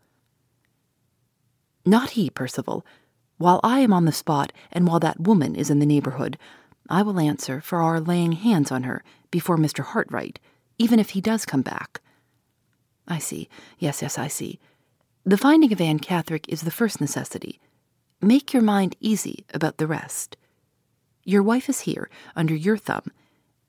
Not 1.84 2.10
he, 2.10 2.30
Percival. 2.30 2.86
While 3.36 3.58
I 3.64 3.80
am 3.80 3.92
on 3.92 4.04
the 4.04 4.12
spot, 4.12 4.52
and 4.70 4.86
while 4.86 5.00
that 5.00 5.18
woman 5.18 5.56
is 5.56 5.70
in 5.70 5.80
the 5.80 5.86
neighborhood, 5.86 6.38
I 6.88 7.02
will 7.02 7.18
answer 7.18 7.60
for 7.60 7.82
our 7.82 7.98
laying 7.98 8.30
hands 8.30 8.70
on 8.70 8.84
her 8.84 9.02
before 9.32 9.58
Mr. 9.58 9.84
Hartright, 9.84 10.38
even 10.78 11.00
if 11.00 11.10
he 11.10 11.20
does 11.20 11.46
come 11.46 11.62
back. 11.62 12.00
I 13.08 13.18
see. 13.18 13.48
Yes, 13.80 14.02
yes, 14.02 14.18
I 14.18 14.28
see. 14.28 14.60
The 15.24 15.36
finding 15.36 15.72
of 15.72 15.80
Anne 15.80 15.98
Catherick 15.98 16.44
is 16.48 16.60
the 16.60 16.70
first 16.70 17.00
necessity. 17.00 17.58
Make 18.20 18.52
your 18.52 18.62
mind 18.62 18.94
easy 19.00 19.44
about 19.52 19.78
the 19.78 19.88
rest. 19.88 20.36
Your 21.26 21.42
wife 21.42 21.68
is 21.68 21.80
here, 21.80 22.08
under 22.36 22.54
your 22.54 22.76
thumb. 22.76 23.10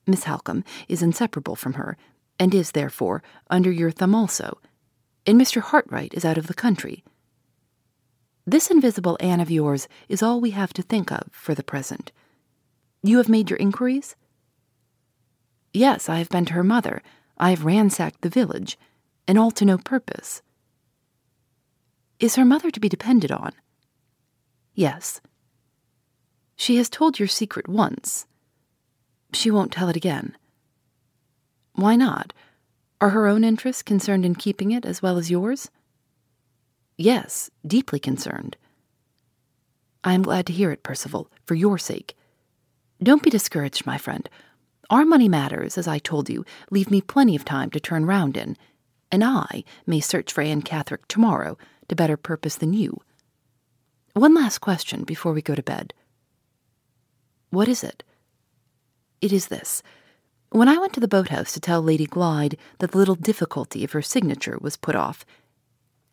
Miss 0.06 0.26
Halcombe 0.26 0.64
is 0.88 1.02
inseparable 1.02 1.56
from 1.56 1.74
her, 1.74 1.98
and 2.40 2.54
is, 2.54 2.72
therefore, 2.72 3.24
under 3.50 3.72
your 3.72 3.90
thumb 3.90 4.14
also. 4.14 4.60
And 5.26 5.42
Mr. 5.42 5.60
Hartright 5.62 6.14
is 6.14 6.24
out 6.24 6.38
of 6.38 6.46
the 6.46 6.54
country. 6.54 7.04
This 8.46 8.70
invisible 8.70 9.18
Anne 9.20 9.40
of 9.40 9.50
yours 9.50 9.88
is 10.08 10.22
all 10.22 10.40
we 10.40 10.52
have 10.52 10.72
to 10.74 10.84
think 10.84 11.12
of 11.12 11.30
for 11.32 11.56
the 11.56 11.64
present. 11.64 12.12
You 13.02 13.18
have 13.18 13.28
made 13.28 13.50
your 13.50 13.58
inquiries? 13.58 14.16
Yes, 15.74 16.08
I 16.08 16.20
have 16.20 16.30
been 16.30 16.46
to 16.46 16.54
her 16.54 16.64
mother. 16.64 17.02
I 17.40 17.50
have 17.50 17.66
ransacked 17.66 18.22
the 18.22 18.30
village, 18.30 18.78
and 19.28 19.38
all 19.38 19.50
to 19.52 19.66
no 19.66 19.80
purpose. 19.80 20.44
Is 22.20 22.36
her 22.36 22.46
mother 22.46 22.70
to 22.70 22.80
be 22.80 22.88
depended 22.88 23.32
on? 23.32 23.52
Yes. 24.76 25.22
She 26.58 26.78
has 26.78 26.90
told 26.90 27.20
your 27.20 27.28
secret 27.28 27.70
once. 27.70 28.26
She 29.32 29.52
won't 29.52 29.72
tell 29.72 29.90
it 29.90 29.96
again. 29.96 30.36
Why 31.74 31.96
not? 31.96 32.34
Are 33.00 33.12
her 33.12 33.28
own 33.28 33.44
interests 33.44 33.84
concerned 33.84 34.26
in 34.26 34.34
keeping 34.34 34.72
it 34.72 34.84
as 34.84 35.02
well 35.02 35.20
as 35.20 35.30
yours? 35.30 35.70
Yes, 36.98 37.52
deeply 37.66 38.00
concerned. 38.00 38.58
I 40.04 40.14
am 40.14 40.24
glad 40.24 40.48
to 40.48 40.54
hear 40.54 40.72
it, 40.72 40.82
Percival, 40.82 41.30
for 41.46 41.54
your 41.54 41.78
sake. 41.78 42.16
Don't 43.02 43.22
be 43.22 43.30
discouraged, 43.30 43.86
my 43.86 44.00
friend. 44.00 44.28
Our 44.90 45.06
money 45.06 45.30
matters, 45.30 45.78
as 45.78 45.88
I 45.88 46.00
told 46.00 46.28
you, 46.28 46.44
leave 46.72 46.90
me 46.90 47.02
plenty 47.02 47.36
of 47.36 47.46
time 47.46 47.70
to 47.72 47.80
turn 47.80 48.08
round 48.08 48.36
in, 48.36 48.58
and 49.12 49.24
I 49.24 49.64
may 49.86 50.00
search 50.00 50.34
for 50.34 50.42
Anne 50.42 50.64
Catherick 50.64 51.08
tomorrow 51.08 51.56
to 51.88 51.96
better 51.96 52.18
purpose 52.18 52.56
than 52.56 52.74
you. 52.74 53.00
One 54.14 54.34
last 54.34 54.58
question 54.58 55.04
before 55.04 55.34
we 55.34 55.44
go 55.44 55.54
to 55.54 55.62
bed. 55.62 55.94
What 57.50 57.68
is 57.68 57.84
it? 57.84 58.04
It 59.22 59.32
is 59.32 59.48
this. 59.48 59.82
When 60.50 60.70
I 60.70 60.78
went 60.78 60.94
to 60.94 61.00
the 61.00 61.08
boathouse 61.08 61.54
to 61.54 61.60
tell 61.60 61.82
Lady 61.82 62.06
Glyde 62.06 62.58
that 62.80 62.92
the 62.92 62.98
little 62.98 63.16
difficulty 63.16 63.84
of 63.84 63.92
her 63.92 64.02
signature 64.02 64.58
was 64.62 64.78
put 64.78 64.96
off, 64.96 65.26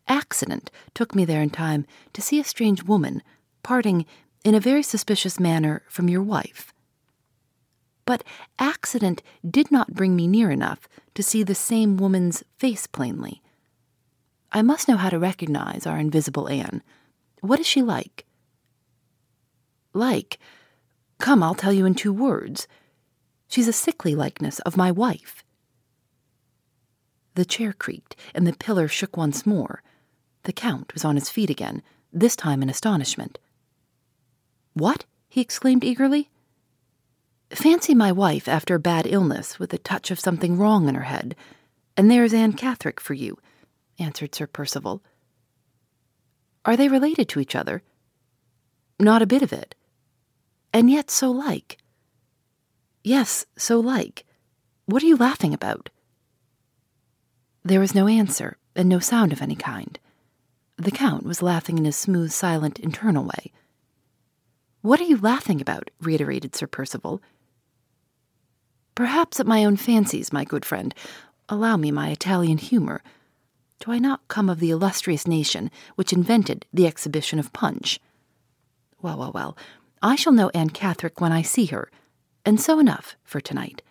accident 0.07 0.71
took 0.93 1.15
me 1.15 1.25
there 1.25 1.41
in 1.41 1.49
time 1.49 1.85
to 2.13 2.21
see 2.21 2.39
a 2.39 2.43
strange 2.43 2.83
woman 2.83 3.23
parting 3.63 4.05
in 4.43 4.53
a 4.53 4.59
very 4.59 4.83
suspicious 4.83 5.39
manner 5.39 5.83
from 5.87 6.09
your 6.09 6.21
wife. 6.21 6.73
But 8.05 8.23
accident 8.59 9.23
did 9.49 9.71
not 9.71 9.93
bring 9.93 10.15
me 10.15 10.27
near 10.27 10.51
enough 10.51 10.87
to 11.15 11.23
see 11.23 11.41
the 11.41 11.55
same 11.55 11.97
woman's 11.97 12.43
face 12.57 12.85
plainly. 12.85 13.41
I 14.51 14.61
must 14.61 14.87
know 14.87 14.97
how 14.97 15.09
to 15.09 15.17
recognize 15.17 15.87
our 15.87 15.97
invisible 15.97 16.47
Anne. 16.47 16.83
What 17.41 17.59
is 17.59 17.67
she 17.67 17.81
like? 17.81 18.25
Like? 19.93 20.39
Come, 21.25 21.41
I'll 21.41 21.55
tell 21.55 21.73
you 21.73 21.87
in 21.87 21.95
two 21.95 22.13
words. 22.13 22.67
She's 23.47 23.67
a 23.67 23.73
sickly 23.73 24.13
likeness 24.13 24.59
of 24.59 24.77
my 24.77 24.91
wife. 24.91 25.43
The 27.33 27.45
chair 27.45 27.73
creaked, 27.73 28.15
and 28.35 28.45
the 28.45 28.53
pillar 28.53 28.87
shook 28.87 29.17
once 29.17 29.43
more. 29.43 29.81
The 30.43 30.53
Count 30.53 30.93
was 30.93 31.03
on 31.03 31.15
his 31.15 31.31
feet 31.31 31.49
again, 31.49 31.81
this 32.13 32.35
time 32.35 32.61
in 32.61 32.69
astonishment. 32.69 33.39
What? 34.75 35.05
he 35.27 35.41
exclaimed 35.41 35.83
eagerly. 35.83 36.29
Fancy 37.49 37.95
my 37.95 38.11
wife 38.11 38.47
after 38.47 38.75
a 38.75 38.79
bad 38.79 39.07
illness 39.07 39.57
with 39.57 39.73
a 39.73 39.79
touch 39.79 40.11
of 40.11 40.19
something 40.19 40.59
wrong 40.59 40.87
in 40.87 40.93
her 40.93 41.09
head, 41.09 41.35
and 41.97 42.11
there's 42.11 42.35
Anne 42.35 42.53
Catherick 42.53 42.99
for 42.99 43.15
you, 43.15 43.35
answered 43.97 44.35
Sir 44.35 44.45
Percival. 44.45 45.01
Are 46.65 46.77
they 46.77 46.87
related 46.87 47.27
to 47.29 47.39
each 47.39 47.55
other? 47.55 47.81
Not 48.99 49.23
a 49.23 49.25
bit 49.25 49.41
of 49.41 49.51
it. 49.51 49.73
And 50.75 50.91
yet 50.91 51.09
so 51.09 51.31
like. 51.31 51.77
Yes, 53.01 53.45
so 53.57 53.79
like. 53.79 54.25
What 54.87 55.01
are 55.01 55.05
you 55.05 55.15
laughing 55.15 55.53
about? 55.53 55.89
There 57.63 57.79
was 57.79 57.95
no 57.95 58.09
answer, 58.09 58.57
and 58.75 58.89
no 58.89 58.99
sound 58.99 59.31
of 59.31 59.41
any 59.41 59.55
kind. 59.55 59.97
The 60.75 60.91
Count 60.91 61.23
was 61.23 61.41
laughing 61.41 61.77
in 61.77 61.85
his 61.85 61.95
smooth, 61.95 62.33
silent, 62.33 62.77
internal 62.77 63.23
way. 63.23 63.53
What 64.81 64.99
are 64.99 65.05
you 65.05 65.15
laughing 65.15 65.61
about? 65.61 65.91
reiterated 66.01 66.57
Sir 66.57 66.67
Percival. 66.67 67.21
Perhaps 68.95 69.39
at 69.39 69.47
my 69.47 69.63
own 69.63 69.77
fancies, 69.77 70.33
my 70.33 70.43
good 70.43 70.65
friend. 70.65 70.93
Allow 71.47 71.77
me 71.77 71.89
my 71.89 72.09
Italian 72.09 72.57
humor. 72.57 73.01
Do 73.79 73.93
I 73.93 73.99
not 73.99 74.27
come 74.27 74.49
of 74.49 74.59
the 74.59 74.71
illustrious 74.71 75.25
nation 75.25 75.71
which 75.95 76.11
invented 76.11 76.65
the 76.73 76.85
exhibition 76.85 77.39
of 77.39 77.53
punch? 77.53 78.01
Well, 79.01 79.17
well, 79.17 79.31
well, 79.31 79.55
I 80.05 80.15
shall 80.15 80.33
know 80.33 80.51
Anne 80.53 80.69
Catherick 80.69 81.19
when 81.19 81.31
I 81.31 81.41
see 81.41 81.65
her, 81.65 81.89
and 82.45 82.61
so 82.61 82.77
enough 82.77 83.15
for 83.23 83.41
tonight. 83.41 83.81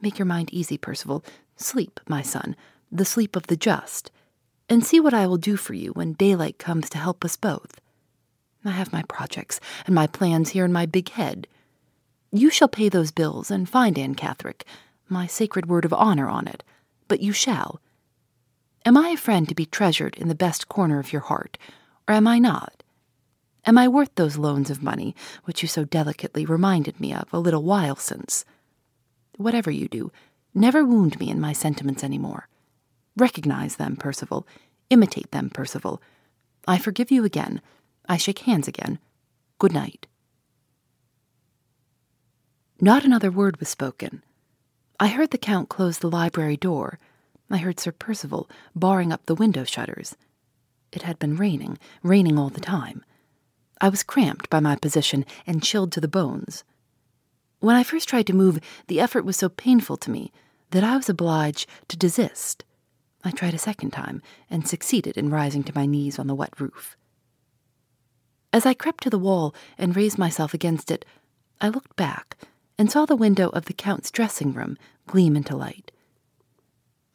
Make 0.00 0.16
your 0.16 0.26
mind 0.26 0.48
easy, 0.52 0.78
Percival. 0.78 1.24
Sleep, 1.56 1.98
my 2.06 2.22
son, 2.22 2.54
the 2.92 3.04
sleep 3.04 3.34
of 3.34 3.48
the 3.48 3.56
just, 3.56 4.12
and 4.68 4.84
see 4.84 5.00
what 5.00 5.12
I 5.12 5.26
will 5.26 5.36
do 5.36 5.56
for 5.56 5.74
you 5.74 5.90
when 5.90 6.12
daylight 6.12 6.60
comes 6.60 6.88
to 6.90 6.98
help 6.98 7.24
us 7.24 7.36
both. 7.36 7.80
I 8.64 8.70
have 8.70 8.92
my 8.92 9.02
projects 9.08 9.58
and 9.86 9.92
my 9.92 10.06
plans 10.06 10.50
here 10.50 10.64
in 10.64 10.72
my 10.72 10.86
big 10.86 11.08
head. 11.08 11.48
You 12.30 12.48
shall 12.48 12.68
pay 12.68 12.88
those 12.88 13.10
bills 13.10 13.50
and 13.50 13.68
find 13.68 13.98
Anne 13.98 14.14
Catherick, 14.14 14.62
my 15.08 15.26
sacred 15.26 15.66
word 15.66 15.84
of 15.84 15.92
honor 15.92 16.28
on 16.28 16.46
it, 16.46 16.62
but 17.08 17.18
you 17.18 17.32
shall. 17.32 17.80
Am 18.84 18.96
I 18.96 19.08
a 19.08 19.16
friend 19.16 19.48
to 19.48 19.54
be 19.56 19.66
treasured 19.66 20.14
in 20.16 20.28
the 20.28 20.36
best 20.36 20.68
corner 20.68 21.00
of 21.00 21.12
your 21.12 21.22
heart, 21.22 21.58
or 22.06 22.14
am 22.14 22.28
I 22.28 22.38
not? 22.38 22.83
Am 23.66 23.78
I 23.78 23.88
worth 23.88 24.14
those 24.14 24.36
loans 24.36 24.68
of 24.68 24.82
money 24.82 25.14
which 25.44 25.62
you 25.62 25.68
so 25.68 25.84
delicately 25.84 26.44
reminded 26.44 27.00
me 27.00 27.14
of 27.14 27.32
a 27.32 27.38
little 27.38 27.62
while 27.62 27.96
since? 27.96 28.44
Whatever 29.36 29.70
you 29.70 29.88
do, 29.88 30.12
never 30.54 30.84
wound 30.84 31.18
me 31.18 31.30
in 31.30 31.40
my 31.40 31.52
sentiments 31.52 32.04
any 32.04 32.18
more. 32.18 32.48
Recognize 33.16 33.76
them, 33.76 33.96
Percival. 33.96 34.46
Imitate 34.90 35.30
them, 35.30 35.48
Percival. 35.48 36.02
I 36.66 36.78
forgive 36.78 37.10
you 37.10 37.24
again. 37.24 37.62
I 38.06 38.18
shake 38.18 38.40
hands 38.40 38.68
again. 38.68 38.98
Good 39.58 39.72
night. 39.72 40.06
Not 42.80 43.04
another 43.04 43.30
word 43.30 43.58
was 43.60 43.68
spoken. 43.70 44.22
I 45.00 45.08
heard 45.08 45.30
the 45.30 45.38
Count 45.38 45.70
close 45.70 45.98
the 45.98 46.10
library 46.10 46.56
door. 46.56 46.98
I 47.50 47.56
heard 47.58 47.80
Sir 47.80 47.92
Percival 47.92 48.48
barring 48.74 49.12
up 49.12 49.24
the 49.24 49.34
window 49.34 49.64
shutters. 49.64 50.16
It 50.92 51.02
had 51.02 51.18
been 51.18 51.36
raining, 51.36 51.78
raining 52.02 52.38
all 52.38 52.50
the 52.50 52.60
time. 52.60 53.04
I 53.80 53.88
was 53.88 54.02
cramped 54.02 54.48
by 54.50 54.60
my 54.60 54.76
position 54.76 55.24
and 55.46 55.62
chilled 55.62 55.92
to 55.92 56.00
the 56.00 56.08
bones. 56.08 56.64
When 57.60 57.76
I 57.76 57.82
first 57.82 58.08
tried 58.08 58.26
to 58.28 58.34
move, 58.34 58.60
the 58.88 59.00
effort 59.00 59.24
was 59.24 59.36
so 59.36 59.48
painful 59.48 59.96
to 59.98 60.10
me 60.10 60.32
that 60.70 60.84
I 60.84 60.96
was 60.96 61.08
obliged 61.08 61.68
to 61.88 61.96
desist. 61.96 62.64
I 63.24 63.30
tried 63.30 63.54
a 63.54 63.58
second 63.58 63.90
time 63.92 64.20
and 64.50 64.68
succeeded 64.68 65.16
in 65.16 65.30
rising 65.30 65.62
to 65.64 65.74
my 65.74 65.86
knees 65.86 66.18
on 66.18 66.26
the 66.26 66.34
wet 66.34 66.60
roof. 66.60 66.96
As 68.52 68.66
I 68.66 68.74
crept 68.74 69.02
to 69.04 69.10
the 69.10 69.18
wall 69.18 69.54
and 69.78 69.96
raised 69.96 70.18
myself 70.18 70.54
against 70.54 70.90
it, 70.90 71.04
I 71.60 71.68
looked 71.68 71.96
back 71.96 72.36
and 72.78 72.90
saw 72.90 73.06
the 73.06 73.16
window 73.16 73.48
of 73.50 73.64
the 73.64 73.72
Count's 73.72 74.10
dressing 74.10 74.52
room 74.52 74.76
gleam 75.06 75.36
into 75.36 75.56
light. 75.56 75.90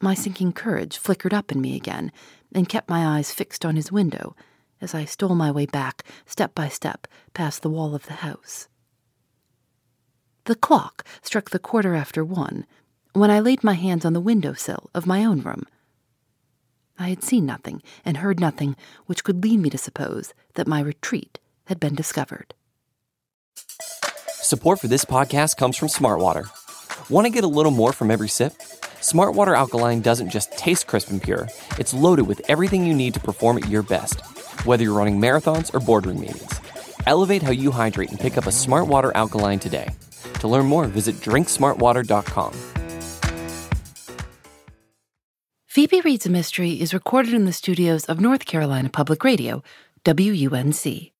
My 0.00 0.14
sinking 0.14 0.52
courage 0.52 0.98
flickered 0.98 1.34
up 1.34 1.52
in 1.52 1.60
me 1.60 1.76
again 1.76 2.10
and 2.52 2.68
kept 2.68 2.88
my 2.88 3.16
eyes 3.18 3.32
fixed 3.32 3.64
on 3.64 3.76
his 3.76 3.92
window 3.92 4.34
as 4.80 4.94
I 4.94 5.04
stole 5.04 5.34
my 5.34 5.50
way 5.50 5.66
back, 5.66 6.04
step 6.26 6.54
by 6.54 6.68
step, 6.68 7.06
past 7.34 7.62
the 7.62 7.70
wall 7.70 7.94
of 7.94 8.06
the 8.06 8.14
house. 8.14 8.68
The 10.44 10.54
clock 10.54 11.04
struck 11.22 11.50
the 11.50 11.58
quarter 11.58 11.94
after 11.94 12.24
one 12.24 12.66
when 13.12 13.30
I 13.30 13.40
laid 13.40 13.62
my 13.62 13.74
hands 13.74 14.04
on 14.04 14.12
the 14.12 14.20
window 14.20 14.54
sill 14.54 14.90
of 14.94 15.06
my 15.06 15.24
own 15.24 15.42
room. 15.42 15.66
I 16.98 17.08
had 17.08 17.22
seen 17.22 17.46
nothing 17.46 17.82
and 18.04 18.18
heard 18.18 18.40
nothing 18.40 18.76
which 19.06 19.24
could 19.24 19.42
lead 19.42 19.60
me 19.60 19.70
to 19.70 19.78
suppose 19.78 20.34
that 20.54 20.66
my 20.66 20.80
retreat 20.80 21.38
had 21.66 21.80
been 21.80 21.94
discovered. 21.94 22.54
Support 24.28 24.80
for 24.80 24.88
this 24.88 25.04
podcast 25.04 25.56
comes 25.56 25.76
from 25.76 25.88
Smartwater. 25.88 26.48
Want 27.10 27.26
to 27.26 27.32
get 27.32 27.44
a 27.44 27.48
little 27.48 27.72
more 27.72 27.92
from 27.92 28.10
every 28.10 28.28
sip? 28.28 28.54
Smartwater 29.00 29.56
Alkaline 29.56 30.00
doesn't 30.00 30.30
just 30.30 30.52
taste 30.58 30.86
crisp 30.86 31.10
and 31.10 31.22
pure, 31.22 31.48
it's 31.78 31.94
loaded 31.94 32.26
with 32.26 32.42
everything 32.48 32.84
you 32.84 32.94
need 32.94 33.14
to 33.14 33.20
perform 33.20 33.56
at 33.56 33.68
your 33.68 33.82
best 33.82 34.20
whether 34.64 34.84
you're 34.84 34.96
running 34.96 35.20
marathons 35.20 35.74
or 35.74 35.80
boardroom 35.80 36.20
meetings. 36.20 36.60
Elevate 37.06 37.42
how 37.42 37.50
you 37.50 37.70
hydrate 37.70 38.10
and 38.10 38.20
pick 38.20 38.36
up 38.36 38.46
a 38.46 38.52
Smart 38.52 38.86
Water 38.86 39.10
Alkaline 39.16 39.58
today. 39.58 39.88
To 40.40 40.48
learn 40.48 40.66
more, 40.66 40.86
visit 40.86 41.16
drinksmartwater.com. 41.16 42.52
Phoebe 45.66 46.00
Reads 46.00 46.26
a 46.26 46.30
Mystery 46.30 46.72
is 46.72 46.92
recorded 46.92 47.32
in 47.32 47.44
the 47.44 47.52
studios 47.52 48.04
of 48.06 48.20
North 48.20 48.44
Carolina 48.44 48.88
Public 48.88 49.22
Radio, 49.22 49.62
WUNC. 50.04 51.12